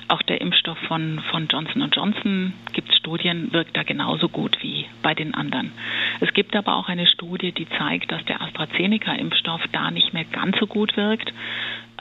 [0.08, 4.86] Auch der Impfstoff von, von Johnson Johnson, gibt es Studien, wirkt da genauso gut wie
[5.02, 5.72] bei den anderen.
[6.20, 10.58] Es gibt aber auch eine Studie, die zeigt, dass der AstraZeneca-Impfstoff da nicht mehr ganz
[10.60, 11.34] so gut wirkt.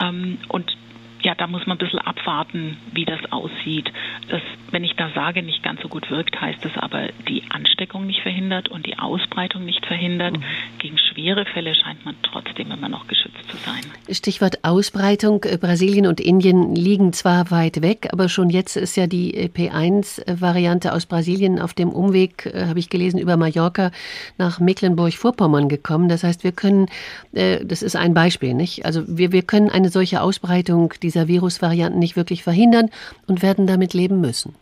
[0.00, 0.76] Ähm, und
[1.22, 3.92] ja, da muss man ein bisschen abwarten, wie das aussieht.
[4.28, 8.06] Das, wenn ich da sage, nicht ganz so gut wirkt, heißt das aber, die Ansteckung
[8.06, 10.38] nicht verhindert und die Ausbreitung nicht verhindert.
[10.38, 10.44] Mhm.
[10.78, 13.80] Gegen schwere Fälle scheint man trotzdem immer noch geschützt zu sein.
[14.10, 15.40] Stichwort Ausbreitung.
[15.60, 21.06] Brasilien und Indien liegen zwar weit weg, aber schon jetzt ist ja die P1-Variante aus
[21.06, 23.90] Brasilien auf dem Umweg, habe ich gelesen, über Mallorca
[24.38, 26.08] nach Mecklenburg-Vorpommern gekommen.
[26.08, 26.86] Das heißt, wir können,
[27.32, 28.84] das ist ein Beispiel, nicht?
[28.86, 32.88] Also wir, wir können eine solche Ausbreitung dieser Virusvarianten nicht wirklich verhindern
[33.26, 34.54] und werden damit leben müssen.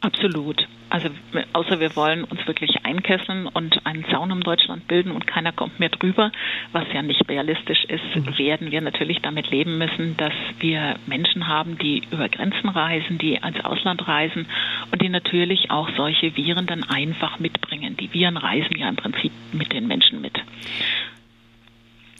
[0.00, 0.68] Absolut.
[0.90, 1.08] Also
[1.52, 5.80] außer wir wollen uns wirklich einkesseln und einen Zaun um Deutschland bilden und keiner kommt
[5.80, 6.30] mehr drüber,
[6.72, 8.38] was ja nicht realistisch ist, mhm.
[8.38, 13.42] werden wir natürlich damit leben müssen, dass wir Menschen haben, die über Grenzen reisen, die
[13.42, 14.46] ans Ausland reisen
[14.92, 17.96] und die natürlich auch solche Viren dann einfach mitbringen.
[17.96, 20.38] Die Viren reisen ja im Prinzip mit den Menschen mit.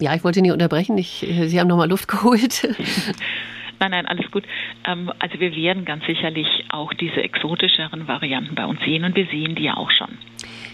[0.00, 0.96] Ja, ich wollte nie unterbrechen.
[0.96, 2.68] Ich, Sie haben nochmal Luft geholt.
[3.80, 4.44] Nein, nein, alles gut.
[4.84, 9.26] Ähm, also wir werden ganz sicherlich auch diese exotischeren Varianten bei uns sehen und wir
[9.26, 10.18] sehen die ja auch schon.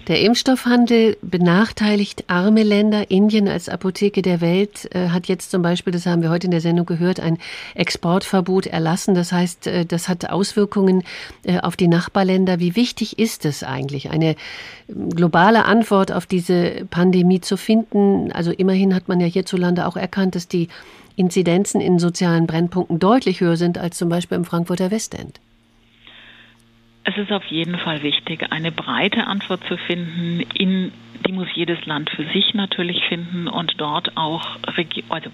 [0.09, 3.11] Der Impfstoffhandel benachteiligt arme Länder.
[3.11, 6.51] Indien als Apotheke der Welt äh, hat jetzt zum Beispiel, das haben wir heute in
[6.51, 7.39] der Sendung gehört, ein
[7.75, 9.15] Exportverbot erlassen.
[9.15, 11.05] Das heißt, äh, das hat Auswirkungen
[11.45, 12.61] äh, auf die Nachbarländer.
[12.61, 14.37] Wie wichtig ist es eigentlich, eine
[14.91, 18.31] ähm, globale Antwort auf diese Pandemie zu finden?
[18.31, 20.69] Also immerhin hat man ja hierzulande auch erkannt, dass die
[21.17, 25.41] Inzidenzen in sozialen Brennpunkten deutlich höher sind als zum Beispiel im Frankfurter Westend.
[27.05, 30.41] Es ist auf jeden Fall wichtig, eine breite Antwort zu finden.
[30.55, 30.91] In,
[31.27, 34.57] die muss jedes Land für sich natürlich finden und dort auch
[35.09, 35.31] also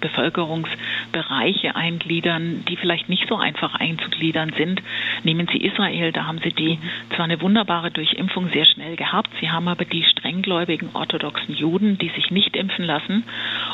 [0.00, 4.82] Bevölkerungsbereiche eingliedern, die vielleicht nicht so einfach einzugliedern sind.
[5.24, 6.78] Nehmen Sie Israel, da haben Sie die
[7.14, 12.10] zwar eine wunderbare Durchimpfung sehr schnell gehabt, Sie haben aber die strenggläubigen orthodoxen Juden, die
[12.10, 13.24] sich nicht impfen lassen.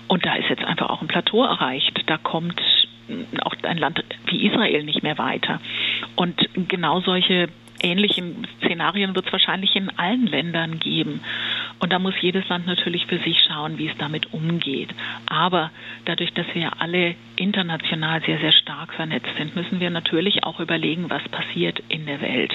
[0.08, 2.02] Und da ist jetzt einfach auch ein Plateau erreicht.
[2.06, 2.60] Da kommt
[3.42, 5.60] auch ein Land wie Israel nicht mehr weiter.
[6.16, 7.48] Und genau solche
[7.82, 11.20] ähnlichen Szenarien wird es wahrscheinlich in allen Ländern geben.
[11.80, 14.90] Und da muss jedes Land natürlich für sich schauen, wie es damit umgeht.
[15.26, 15.70] Aber
[16.04, 21.10] dadurch, dass wir alle international sehr, sehr stark vernetzt sind, müssen wir natürlich auch überlegen,
[21.10, 22.52] was passiert in der Welt,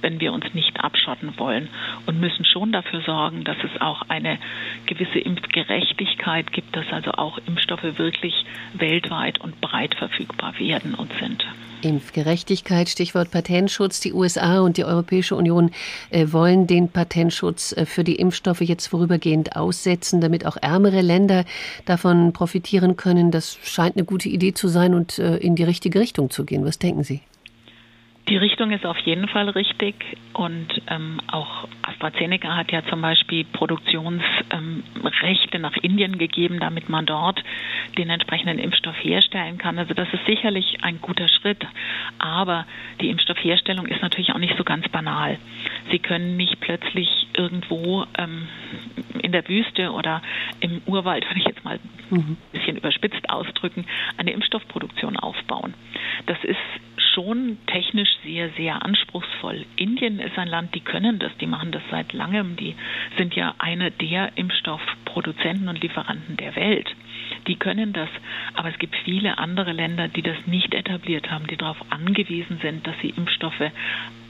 [0.00, 1.68] wenn wir uns nicht abschotten wollen.
[2.06, 4.38] Und müssen schon dafür sorgen, dass es auch eine
[4.86, 8.44] gewisse Impfgerechtigkeit gibt, dass also auch Impfstoffe wirklich
[8.74, 11.46] weltweit und breit verfügbar werden und sind.
[11.82, 14.00] Impfgerechtigkeit, Stichwort Patentschutz.
[14.00, 15.70] Die USA die Europäische Union
[16.10, 21.44] äh, wollen den Patentschutz äh, für die Impfstoffe jetzt vorübergehend aussetzen, damit auch ärmere Länder
[21.84, 23.30] davon profitieren können.
[23.30, 26.64] Das scheint eine gute Idee zu sein und äh, in die richtige Richtung zu gehen.
[26.64, 27.20] Was denken Sie?
[28.28, 29.94] Die Richtung ist auf jeden Fall richtig
[30.34, 37.06] und ähm, auch AstraZeneca hat ja zum Beispiel Produktionsrechte ähm, nach Indien gegeben, damit man
[37.06, 37.42] dort
[37.96, 39.78] den entsprechenden Impfstoff herstellen kann.
[39.78, 41.66] Also das ist sicherlich ein guter Schritt,
[42.18, 42.66] aber
[43.00, 45.38] die Impfstoffherstellung ist natürlich auch nicht so ganz banal.
[45.90, 48.46] Sie können nicht plötzlich irgendwo ähm,
[49.22, 50.20] in der Wüste oder
[50.60, 52.18] im Urwald, würde ich jetzt mal mhm.
[52.18, 53.86] ein bisschen überspitzt ausdrücken,
[54.18, 55.72] eine Impfstoffproduktion aufbauen.
[56.26, 56.58] Das ist
[57.18, 59.66] schon technisch sehr, sehr anspruchsvoll.
[59.74, 62.76] Indien ist ein Land, die können das, die machen das seit langem, die
[63.16, 66.88] sind ja einer der Impfstoffproduzenten und Lieferanten der Welt.
[67.48, 68.08] Die können das,
[68.54, 72.86] aber es gibt viele andere Länder, die das nicht etabliert haben, die darauf angewiesen sind,
[72.86, 73.72] dass sie Impfstoffe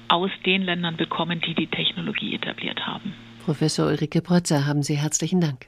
[0.08, 3.12] aus den Ländern bekommen, die die Technologie etabliert haben.
[3.44, 5.66] Professor Ulrike Protzer, haben Sie herzlichen Dank.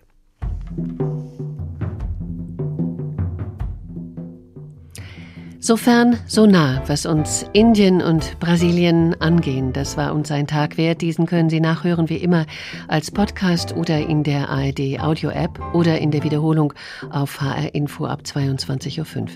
[5.62, 9.74] So fern, so nah, was uns Indien und Brasilien angehen.
[9.74, 11.02] Das war uns ein Tag wert.
[11.02, 12.46] Diesen können Sie nachhören wie immer
[12.88, 16.72] als Podcast oder in der ARD Audio App oder in der Wiederholung
[17.10, 19.26] auf HR Info ab 22.05 Uhr.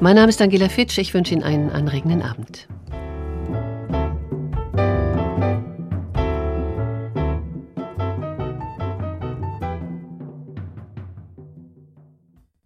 [0.00, 0.96] Mein Name ist Angela Fitsch.
[0.96, 2.66] Ich wünsche Ihnen einen anregenden Abend.